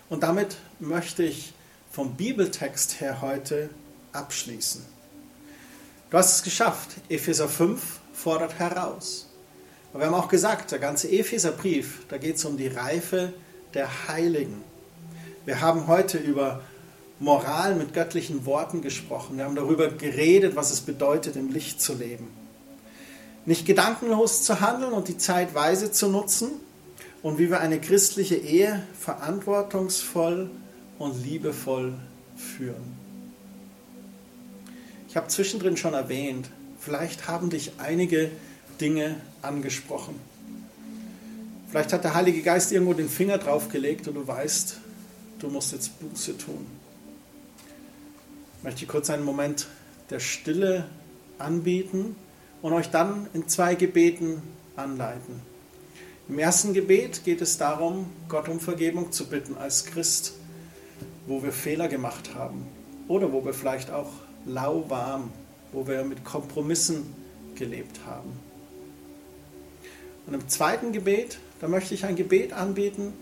Und 0.09 0.23
damit 0.23 0.57
möchte 0.79 1.23
ich 1.25 1.53
vom 1.91 2.15
Bibeltext 2.15 3.01
her 3.01 3.21
heute 3.21 3.71
abschließen. 4.13 4.85
Du 6.11 6.19
hast 6.19 6.37
es 6.37 6.43
geschafft. 6.43 6.91
Epheser 7.09 7.49
5 7.49 7.81
fordert 8.13 8.59
heraus. 8.59 9.29
Aber 9.93 10.03
wir 10.03 10.07
haben 10.07 10.15
auch 10.15 10.29
gesagt, 10.29 10.71
der 10.73 10.79
ganze 10.79 11.11
Epheserbrief, 11.11 12.07
da 12.09 12.19
geht 12.19 12.37
es 12.37 12.45
um 12.45 12.57
die 12.57 12.69
Reife 12.69 13.33
der 13.75 14.09
Heiligen. 14.09 14.63
Wir 15.45 15.61
haben 15.61 15.87
heute 15.87 16.19
über 16.19 16.61
Moral 17.19 17.75
mit 17.75 17.95
göttlichen 17.95 18.47
Worten 18.47 18.83
gesprochen. 18.83 19.39
Wir 19.39 19.45
haben 19.45 19.55
darüber 19.57 19.89
geredet, 19.89 20.55
was 20.55 20.71
es 20.71 20.83
bedeutet, 20.83 21.35
im 21.35 21.51
Licht 21.51 21.81
zu 21.81 21.95
leben. 21.95 22.29
Nicht 23.47 23.65
gedankenlos 23.65 24.43
zu 24.43 24.61
handeln 24.61 24.93
und 24.93 25.09
die 25.09 25.19
Zeit 25.19 25.55
weise 25.55 25.91
zu 25.91 26.09
nutzen 26.09 26.51
und 27.23 27.39
wie 27.39 27.51
wir 27.51 27.61
eine 27.61 27.81
christliche 27.81 28.37
Ehe 28.37 28.83
verantwortungsvoll 29.01 30.51
und 30.99 31.25
liebevoll 31.25 31.95
führen. 32.37 32.97
Ich 35.09 35.17
habe 35.17 35.29
zwischendrin 35.29 35.77
schon 35.77 35.95
erwähnt, 35.95 36.51
vielleicht 36.79 37.27
haben 37.29 37.51
dich 37.51 37.73
einige 37.79 38.31
Dinge 38.81 39.17
angesprochen. 39.43 40.15
Vielleicht 41.69 41.93
hat 41.93 42.05
der 42.05 42.15
Heilige 42.15 42.43
Geist 42.43 42.71
irgendwo 42.73 42.95
den 42.95 43.09
Finger 43.09 43.39
draufgelegt 43.39 44.07
und 44.09 44.15
du 44.15 44.27
weißt, 44.27 44.79
du 45.39 45.49
musst 45.49 45.73
jetzt 45.73 45.99
Buße 46.01 46.39
tun. 46.39 46.67
Ich 48.59 48.65
möchte 48.65 48.87
kurz 48.87 49.11
einen 49.11 49.25
Moment 49.25 49.67
der 50.11 50.21
Stille 50.21 50.87
anbieten 51.39 52.17
und 52.63 52.73
euch 52.73 52.91
dann 52.91 53.27
in 53.35 53.49
zwei 53.49 53.75
Gebeten 53.75 54.43
anleiten. 54.77 55.41
Im 56.29 56.41
ersten 56.41 56.75
Gebet 56.75 57.25
geht 57.25 57.41
es 57.41 57.57
darum, 57.57 58.07
Gott 58.29 58.49
um 58.49 58.59
Vergebung 58.59 59.13
zu 59.13 59.29
bitten 59.29 59.57
als 59.57 59.85
Christ, 59.85 60.33
wo 61.29 61.43
wir 61.45 61.53
Fehler 61.53 61.87
gemacht 61.87 62.35
haben 62.35 62.67
oder 63.07 63.33
wo 63.33 63.45
wir 63.45 63.55
vielleicht 63.55 63.93
auch 63.93 64.11
lauwarm, 64.45 65.31
wo 65.73 65.87
wir 65.87 66.03
mit 66.03 66.25
Kompromissen 66.25 67.15
gelebt 67.55 68.01
haben. 68.07 68.33
Und 70.27 70.35
im 70.35 70.49
zweiten 70.49 70.91
Gebet, 70.91 71.39
da 71.61 71.69
möchte 71.69 71.95
ich 71.95 72.05
ein 72.05 72.17
Gebet 72.17 72.53
anbieten. 72.53 73.13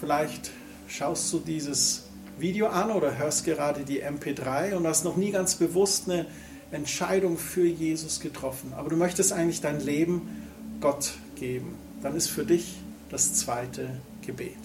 Vielleicht 0.00 0.50
schaust 0.88 1.30
du 1.34 1.38
dieses 1.38 2.04
Video 2.38 2.68
an 2.68 2.90
oder 2.90 3.18
hörst 3.18 3.44
gerade 3.44 3.84
die 3.84 4.02
MP3 4.02 4.74
und 4.74 4.86
hast 4.86 5.04
noch 5.04 5.16
nie 5.16 5.32
ganz 5.32 5.56
bewusst 5.56 6.08
eine 6.08 6.26
Entscheidung 6.70 7.36
für 7.36 7.66
Jesus 7.66 8.20
getroffen, 8.20 8.72
aber 8.74 8.88
du 8.88 8.96
möchtest 8.96 9.32
eigentlich 9.32 9.60
dein 9.60 9.80
Leben 9.80 10.48
Gott 10.80 11.12
geben, 11.36 11.76
dann 12.02 12.16
ist 12.16 12.28
für 12.28 12.44
dich 12.44 12.76
das 13.10 13.34
zweite 13.34 13.88
Gebet. 14.26 14.58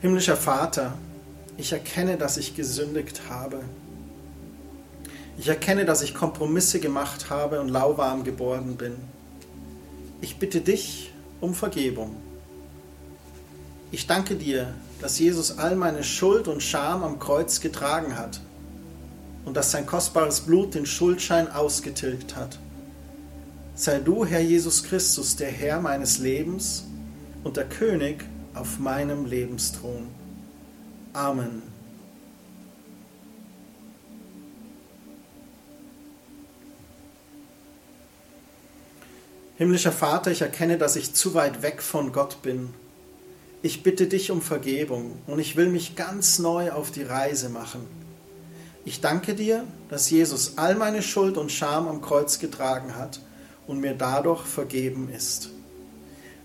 Himmlischer 0.00 0.36
Vater, 0.36 0.96
ich 1.56 1.72
erkenne, 1.72 2.16
dass 2.16 2.36
ich 2.36 2.54
gesündigt 2.54 3.22
habe. 3.28 3.60
Ich 5.38 5.48
erkenne, 5.48 5.84
dass 5.84 6.02
ich 6.02 6.14
Kompromisse 6.14 6.78
gemacht 6.78 7.30
habe 7.30 7.60
und 7.60 7.68
lauwarm 7.68 8.22
geworden 8.22 8.76
bin. 8.76 8.94
Ich 10.20 10.38
bitte 10.38 10.60
dich 10.60 11.12
um 11.40 11.52
Vergebung. 11.52 12.14
Ich 13.90 14.06
danke 14.06 14.36
dir, 14.36 14.74
dass 15.00 15.18
Jesus 15.18 15.58
all 15.58 15.76
meine 15.76 16.02
Schuld 16.02 16.48
und 16.48 16.62
Scham 16.62 17.02
am 17.02 17.18
Kreuz 17.18 17.60
getragen 17.60 18.16
hat 18.16 18.40
und 19.44 19.56
dass 19.56 19.70
sein 19.70 19.86
kostbares 19.86 20.40
Blut 20.40 20.74
den 20.74 20.86
Schuldschein 20.86 21.50
ausgetilgt 21.50 22.36
hat. 22.36 22.58
Sei 23.74 23.98
du, 24.00 24.24
Herr 24.24 24.40
Jesus 24.40 24.82
Christus, 24.82 25.36
der 25.36 25.50
Herr 25.50 25.80
meines 25.80 26.18
Lebens 26.18 26.84
und 27.44 27.56
der 27.56 27.68
König 27.68 28.24
auf 28.54 28.78
meinem 28.78 29.24
Lebensthron. 29.24 30.08
Amen. 31.12 31.62
Himmlischer 39.56 39.92
Vater, 39.92 40.30
ich 40.30 40.42
erkenne, 40.42 40.78
dass 40.78 40.94
ich 40.94 41.14
zu 41.14 41.34
weit 41.34 41.62
weg 41.62 41.82
von 41.82 42.12
Gott 42.12 42.42
bin. 42.42 42.74
Ich 43.68 43.82
bitte 43.82 44.06
dich 44.06 44.30
um 44.30 44.40
Vergebung 44.40 45.18
und 45.26 45.40
ich 45.40 45.54
will 45.54 45.68
mich 45.68 45.94
ganz 45.94 46.38
neu 46.38 46.72
auf 46.72 46.90
die 46.90 47.02
Reise 47.02 47.50
machen. 47.50 47.86
Ich 48.86 49.02
danke 49.02 49.34
dir, 49.34 49.62
dass 49.90 50.08
Jesus 50.08 50.54
all 50.56 50.74
meine 50.74 51.02
Schuld 51.02 51.36
und 51.36 51.52
Scham 51.52 51.86
am 51.86 52.00
Kreuz 52.00 52.38
getragen 52.38 52.96
hat 52.96 53.20
und 53.66 53.78
mir 53.78 53.92
dadurch 53.92 54.40
vergeben 54.46 55.10
ist. 55.14 55.50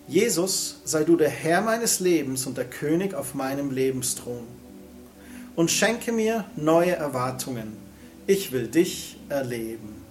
Jesus, 0.05 0.82
sei 0.84 1.05
du 1.05 1.15
der 1.15 1.30
Herr 1.30 1.61
meines 1.61 2.01
Lebens 2.01 2.45
und 2.45 2.57
der 2.57 2.69
König 2.69 3.13
auf 3.13 3.36
meinem 3.36 3.71
Lebensthron. 3.71 4.43
Und 5.55 5.71
schenke 5.71 6.11
mir 6.11 6.43
neue 6.57 6.91
Erwartungen. 6.91 7.78
Ich 8.28 8.51
will 8.51 8.67
dich 8.67 9.15
erleben. 9.30 10.03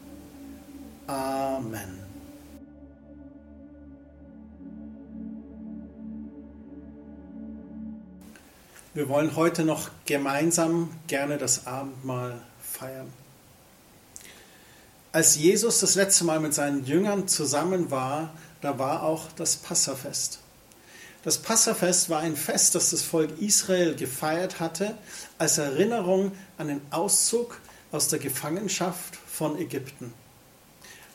Amen. 1.06 2.01
Wir 8.94 9.08
wollen 9.08 9.36
heute 9.36 9.64
noch 9.64 9.88
gemeinsam 10.04 10.90
gerne 11.06 11.38
das 11.38 11.66
Abendmahl 11.66 12.42
feiern. 12.60 13.10
Als 15.12 15.36
Jesus 15.36 15.80
das 15.80 15.94
letzte 15.94 16.24
Mal 16.24 16.40
mit 16.40 16.52
seinen 16.52 16.84
Jüngern 16.84 17.26
zusammen 17.26 17.90
war, 17.90 18.34
da 18.60 18.78
war 18.78 19.02
auch 19.02 19.32
das 19.34 19.56
Passafest. 19.56 20.40
Das 21.22 21.38
Passafest 21.38 22.10
war 22.10 22.20
ein 22.20 22.36
Fest, 22.36 22.74
das 22.74 22.90
das 22.90 23.00
Volk 23.00 23.40
Israel 23.40 23.94
gefeiert 23.94 24.60
hatte, 24.60 24.94
als 25.38 25.56
Erinnerung 25.56 26.32
an 26.58 26.68
den 26.68 26.82
Auszug 26.90 27.62
aus 27.92 28.08
der 28.08 28.18
Gefangenschaft 28.18 29.16
von 29.26 29.56
Ägypten. 29.56 30.12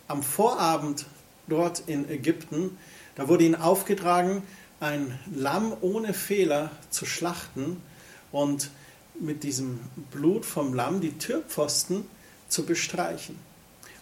Am 0.08 0.24
Vorabend 0.24 1.06
dort 1.48 1.84
in 1.86 2.10
Ägypten, 2.10 2.76
da 3.14 3.28
wurde 3.28 3.44
ihnen 3.44 3.56
aufgetragen, 3.56 4.42
ein 4.80 5.18
Lamm 5.34 5.76
ohne 5.82 6.14
Fehler 6.14 6.72
zu 6.90 7.06
schlachten 7.06 7.82
und 8.32 8.70
mit 9.20 9.44
diesem 9.44 9.80
Blut 10.12 10.46
vom 10.46 10.74
Lamm 10.74 11.02
die 11.02 11.18
Türpfosten 11.18 12.06
zu 12.48 12.66
bestreichen. 12.66 13.40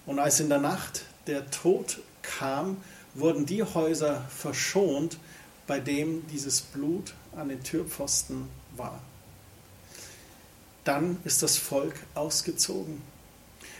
Und 0.05 0.19
als 0.19 0.39
in 0.39 0.49
der 0.49 0.59
Nacht 0.59 1.05
der 1.27 1.49
Tod 1.49 1.99
kam, 2.21 2.77
wurden 3.13 3.45
die 3.45 3.63
Häuser 3.63 4.25
verschont, 4.29 5.17
bei 5.67 5.79
dem 5.79 6.27
dieses 6.27 6.61
Blut 6.61 7.13
an 7.35 7.49
den 7.49 7.63
Türpfosten 7.63 8.47
war. 8.75 9.01
Dann 10.83 11.17
ist 11.23 11.41
das 11.41 11.57
Volk 11.57 11.95
ausgezogen. 12.13 13.01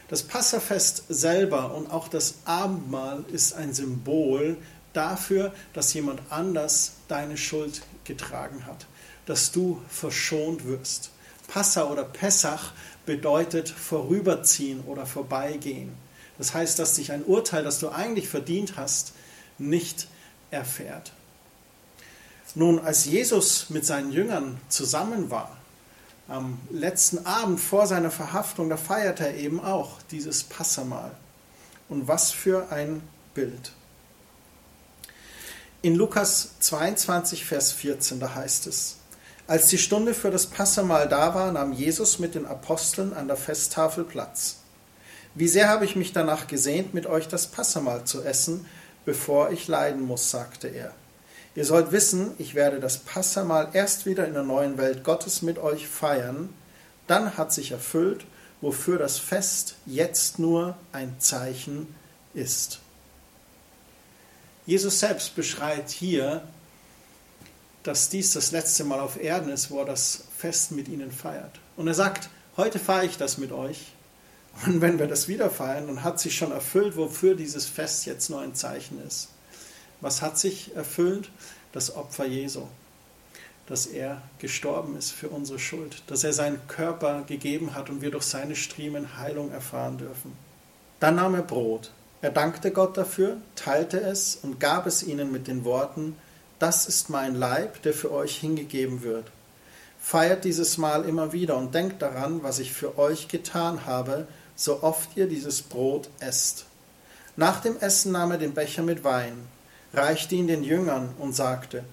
Das 0.08 0.24
Passafest 0.24 1.04
selber 1.10 1.76
und 1.76 1.91
auch 1.91 2.08
das 2.08 2.36
Abendmahl 2.46 3.26
ist 3.32 3.54
ein 3.54 3.74
Symbol 3.74 4.58
dafür, 4.96 5.54
dass 5.74 5.93
jemand 5.93 6.22
anders 6.30 6.93
deine 7.08 7.38
Schuld 7.38 7.82
getragen 8.04 8.66
hat, 8.66 8.86
dass 9.26 9.52
du 9.52 9.82
verschont 9.89 10.66
wirst. 10.66 11.12
Passa 11.48 11.86
oder 11.86 12.04
Pessach 12.04 12.72
bedeutet 13.06 13.70
vorüberziehen 13.70 14.82
oder 14.82 15.06
vorbeigehen. 15.06 15.91
Das 16.38 16.54
heißt, 16.54 16.80
dass 16.80 16.96
dich 16.96 17.12
ein 17.12 17.24
Urteil, 17.24 17.64
das 17.64 17.80
du 17.80 17.89
eigentlich 17.89 18.28
verdient 18.28 18.78
hast, 18.78 19.14
nicht 19.58 20.08
erfährt. 20.52 21.14
Nun, 22.56 22.80
als 22.80 23.06
Jesus 23.06 23.70
mit 23.70 23.86
seinen 23.86 24.12
Jüngern 24.12 24.60
zusammen 24.70 25.30
war, 25.30 25.58
am 26.28 26.60
letzten 26.72 27.26
Abend 27.26 27.60
vor 27.60 27.86
seiner 27.86 28.12
Verhaftung, 28.12 28.70
da 28.70 28.78
feierte 28.78 29.26
er 29.28 29.36
eben 29.36 29.60
auch 29.60 30.02
dieses 30.10 30.43
Passamal. 30.43 31.12
Und 31.88 32.08
was 32.08 32.32
für 32.32 32.72
ein 32.72 33.02
Bild. 33.34 33.74
In 35.86 35.94
Lukas 35.94 36.50
22, 36.62 37.46
Vers 37.46 37.72
14, 37.72 38.20
da 38.20 38.34
heißt 38.34 38.66
es, 38.66 38.96
als 39.46 39.68
die 39.68 39.78
Stunde 39.78 40.16
für 40.16 40.32
das 40.32 40.48
Passamal 40.48 41.08
da 41.08 41.36
war, 41.36 41.52
nahm 41.52 41.74
Jesus 41.74 42.18
mit 42.18 42.34
den 42.34 42.48
Aposteln 42.48 43.14
an 43.14 43.28
der 43.28 43.38
Festtafel 43.38 44.04
Platz. 44.04 44.62
Wie 45.36 45.48
sehr 45.48 45.70
habe 45.70 45.86
ich 45.86 45.96
mich 45.96 46.12
danach 46.12 46.48
gesehnt, 46.48 46.96
mit 46.96 47.06
euch 47.06 47.28
das 47.28 47.46
Passamal 47.46 48.04
zu 48.04 48.24
essen, 48.24 48.66
bevor 49.06 49.52
ich 49.52 49.68
leiden 49.68 50.02
muss, 50.02 50.32
sagte 50.32 50.70
er. 50.70 50.92
Ihr 51.54 51.66
sollt 51.66 51.92
wissen, 51.92 52.32
ich 52.40 52.56
werde 52.56 52.80
das 52.80 52.98
Passamal 52.98 53.70
erst 53.74 54.08
wieder 54.08 54.26
in 54.26 54.34
der 54.34 54.42
neuen 54.42 54.80
Welt 54.80 55.04
Gottes 55.04 55.44
mit 55.44 55.60
euch 55.60 55.88
feiern. 55.88 56.50
Dann 57.06 57.38
hat 57.38 57.54
sich 57.54 57.70
erfüllt, 57.70 58.26
wofür 58.60 58.98
das 58.98 59.20
Fest 59.20 59.76
jetzt 59.86 60.40
nur 60.40 60.78
ein 60.94 61.18
Zeichen 61.20 61.94
ist. 62.34 62.80
Jesus 64.66 64.99
selbst 64.99 65.36
beschreibt 65.36 65.91
hier, 65.91 66.47
dass 67.84 68.09
dies 68.09 68.34
das 68.34 68.51
letzte 68.51 68.84
Mal 68.84 68.99
auf 68.99 69.22
Erden 69.22 69.49
ist, 69.49 69.70
wo 69.70 69.80
er 69.80 69.86
das 69.86 70.24
Fest 70.38 70.72
mit 70.72 70.88
ihnen 70.88 71.11
feiert. 71.11 71.59
Und 71.78 71.88
er 71.88 71.93
sagt, 71.93 72.30
heute 72.57 72.80
feiere 72.80 73.03
ich 73.03 73.18
das 73.18 73.38
mit 73.38 73.51
euch. 73.51 73.91
Und 74.66 74.82
wenn 74.82 74.97
wir 74.97 75.07
das 75.07 75.28
wieder 75.28 75.49
feiern, 75.49 75.88
dann 75.88 76.03
hat 76.03 76.20
sich 76.20 76.36
schon 76.36 76.51
erfüllt, 76.51 76.97
wofür 76.97 77.36
dieses 77.36 77.66
Fest 77.66 78.05
jetzt 78.05 78.30
nur 78.30 78.41
ein 78.41 78.55
Zeichen 78.55 79.05
ist. 79.05 79.30
Was 80.01 80.22
hat 80.22 80.39
sich 80.39 80.76
erfüllt? 80.76 81.30
Das 81.74 81.95
Opfer 81.95 82.26
Jesu. 82.26 82.63
Dass 83.68 83.86
er 83.86 84.22
gestorben 84.39 84.97
ist 84.97 85.11
für 85.11 85.30
unsere 85.30 85.59
Schuld. 85.59 86.01
Dass 86.07 86.24
er 86.24 86.34
seinen 86.34 86.66
Körper 86.68 87.24
gegeben 87.28 87.76
hat 87.76 87.89
und 87.89 88.01
wir 88.01 88.11
durch 88.11 88.26
seine 88.26 88.55
Striemen 88.55 89.18
Heilung 89.18 89.51
erfahren 89.51 89.97
dürfen. 89.97 90.34
Dann 90.99 91.16
nahm 91.16 91.36
er 91.36 91.43
Brot, 91.43 91.91
er 92.26 92.32
dankte 92.32 92.72
Gott 92.72 92.98
dafür, 92.98 93.38
teilte 93.56 94.00
es 94.00 94.40
und 94.42 94.60
gab 94.60 94.88
es 94.88 95.04
ihnen 95.04 95.32
mit 95.32 95.48
den 95.48 95.64
Worten, 95.64 96.18
das 96.58 96.88
ist 96.88 97.12
mein 97.12 97.36
Leib, 97.36 97.84
der 97.84 97.94
für 97.94 98.12
euch 98.12 98.38
hingegeben 98.38 99.04
wird. 99.04 99.30
Feiert 100.00 100.44
dieses 100.44 100.80
Mal 100.80 101.06
immer 101.06 101.34
wieder 101.34 101.56
und 101.56 101.76
denkt 101.76 102.02
daran, 102.02 102.42
was 102.42 102.58
ich 102.58 102.74
für 102.74 102.98
euch 102.98 103.28
getan 103.28 103.86
habe, 103.86 104.28
so 104.56 104.82
oft 104.82 105.16
ihr 105.16 105.28
dieses 105.28 105.62
Brot 105.62 106.10
esst. 106.20 106.66
Nach 107.36 107.62
dem 107.62 107.78
Essen 107.78 108.14
nahm 108.14 108.32
er 108.32 108.40
den 108.40 108.56
Becher 108.56 108.82
mit 108.82 109.04
Wein, 109.04 109.38
reichte 109.94 110.34
ihn 110.34 110.48
den 110.48 110.64
Jüngern 110.64 111.14
und 111.20 111.36
sagte, 111.36 111.84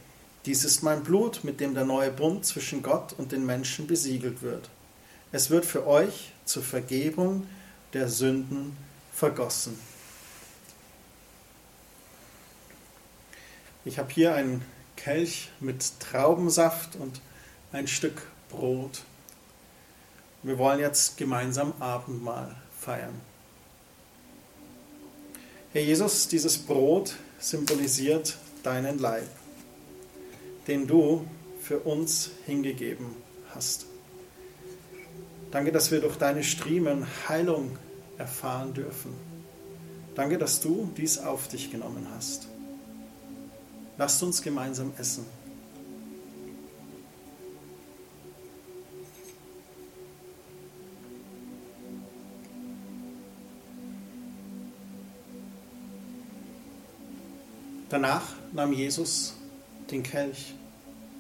dies 0.46 0.64
ist 0.64 0.82
mein 0.82 1.02
Blut, 1.02 1.44
mit 1.44 1.60
dem 1.60 1.74
der 1.74 1.84
neue 1.84 2.10
Bund 2.10 2.46
zwischen 2.46 2.82
Gott 2.82 3.12
und 3.18 3.32
den 3.32 3.44
Menschen 3.44 3.86
besiegelt 3.86 4.40
wird. 4.40 4.70
Es 5.30 5.50
wird 5.50 5.66
für 5.66 5.86
euch 5.86 6.32
zur 6.46 6.62
Vergebung 6.62 7.46
der 7.92 8.08
Sünden 8.08 8.74
vergossen. 9.12 9.91
Ich 13.84 13.98
habe 13.98 14.12
hier 14.12 14.34
einen 14.34 14.62
Kelch 14.96 15.50
mit 15.58 15.98
Traubensaft 15.98 16.94
und 16.96 17.20
ein 17.72 17.88
Stück 17.88 18.22
Brot. 18.48 19.02
Wir 20.44 20.56
wollen 20.58 20.78
jetzt 20.78 21.16
gemeinsam 21.16 21.72
Abendmahl 21.80 22.54
feiern. 22.78 23.20
Herr 25.72 25.82
Jesus, 25.82 26.28
dieses 26.28 26.58
Brot 26.58 27.16
symbolisiert 27.40 28.36
deinen 28.62 29.00
Leib, 29.00 29.28
den 30.68 30.86
du 30.86 31.26
für 31.60 31.80
uns 31.80 32.30
hingegeben 32.46 33.16
hast. 33.54 33.86
Danke, 35.50 35.72
dass 35.72 35.90
wir 35.90 36.00
durch 36.00 36.16
deine 36.16 36.44
Striemen 36.44 37.06
Heilung 37.28 37.78
erfahren 38.16 38.74
dürfen. 38.74 39.12
Danke, 40.14 40.38
dass 40.38 40.60
du 40.60 40.90
dies 40.96 41.18
auf 41.18 41.48
dich 41.48 41.70
genommen 41.70 42.06
hast. 42.14 42.51
Lasst 43.98 44.22
uns 44.22 44.42
gemeinsam 44.42 44.92
essen. 44.98 45.26
Danach 57.92 58.22
nahm 58.52 58.72
Jesus 58.72 59.34
den 59.90 60.02
Kelch. 60.02 60.54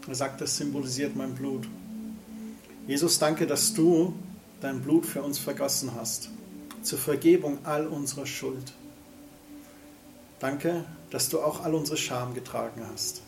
Er 0.08 0.14
sagt, 0.14 0.40
das 0.40 0.56
symbolisiert 0.56 1.14
mein 1.14 1.34
Blut. 1.34 1.68
Jesus, 2.86 3.18
danke, 3.18 3.46
dass 3.46 3.74
du 3.74 4.14
dein 4.62 4.80
Blut 4.80 5.04
für 5.04 5.22
uns 5.22 5.38
vergossen 5.38 5.92
hast, 5.94 6.30
zur 6.82 6.98
Vergebung 6.98 7.58
all 7.64 7.86
unserer 7.86 8.24
Schuld. 8.24 8.72
Danke, 10.40 10.86
dass 11.12 11.28
du 11.28 11.40
auch 11.40 11.62
all 11.62 11.74
unsere 11.74 11.96
Scham 11.96 12.34
getragen 12.34 12.82
hast. 12.90 13.22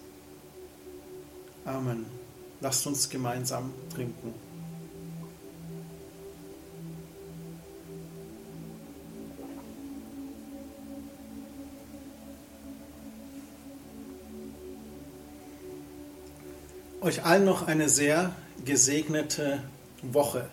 Amen. 1.64 2.06
Lasst 2.60 2.86
uns 2.86 3.08
gemeinsam 3.08 3.72
trinken. 3.94 4.34
euch 17.04 17.22
allen 17.22 17.44
noch 17.44 17.66
eine 17.66 17.90
sehr 17.90 18.34
gesegnete 18.64 19.62
Woche. 20.00 20.48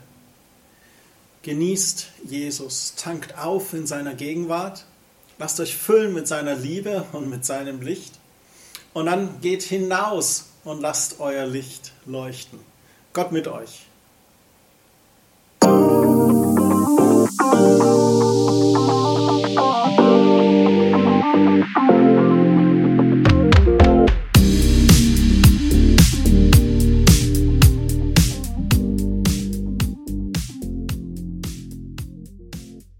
Genießt 1.43 2.09
Jesus, 2.25 2.95
tankt 2.97 3.37
auf 3.37 3.73
in 3.73 3.87
seiner 3.87 4.15
Gegenwart, 4.15 4.85
lasst 5.41 5.59
euch 5.59 5.75
füllen 5.75 6.13
mit 6.13 6.27
seiner 6.27 6.55
Liebe 6.55 7.03
und 7.13 7.27
mit 7.27 7.43
seinem 7.45 7.81
Licht 7.81 8.13
und 8.93 9.07
dann 9.07 9.41
geht 9.41 9.63
hinaus 9.63 10.51
und 10.63 10.81
lasst 10.81 11.19
euer 11.19 11.47
Licht 11.47 11.93
leuchten. 12.05 12.59
Gott 13.11 13.31
mit 13.31 13.47
euch. 13.47 13.87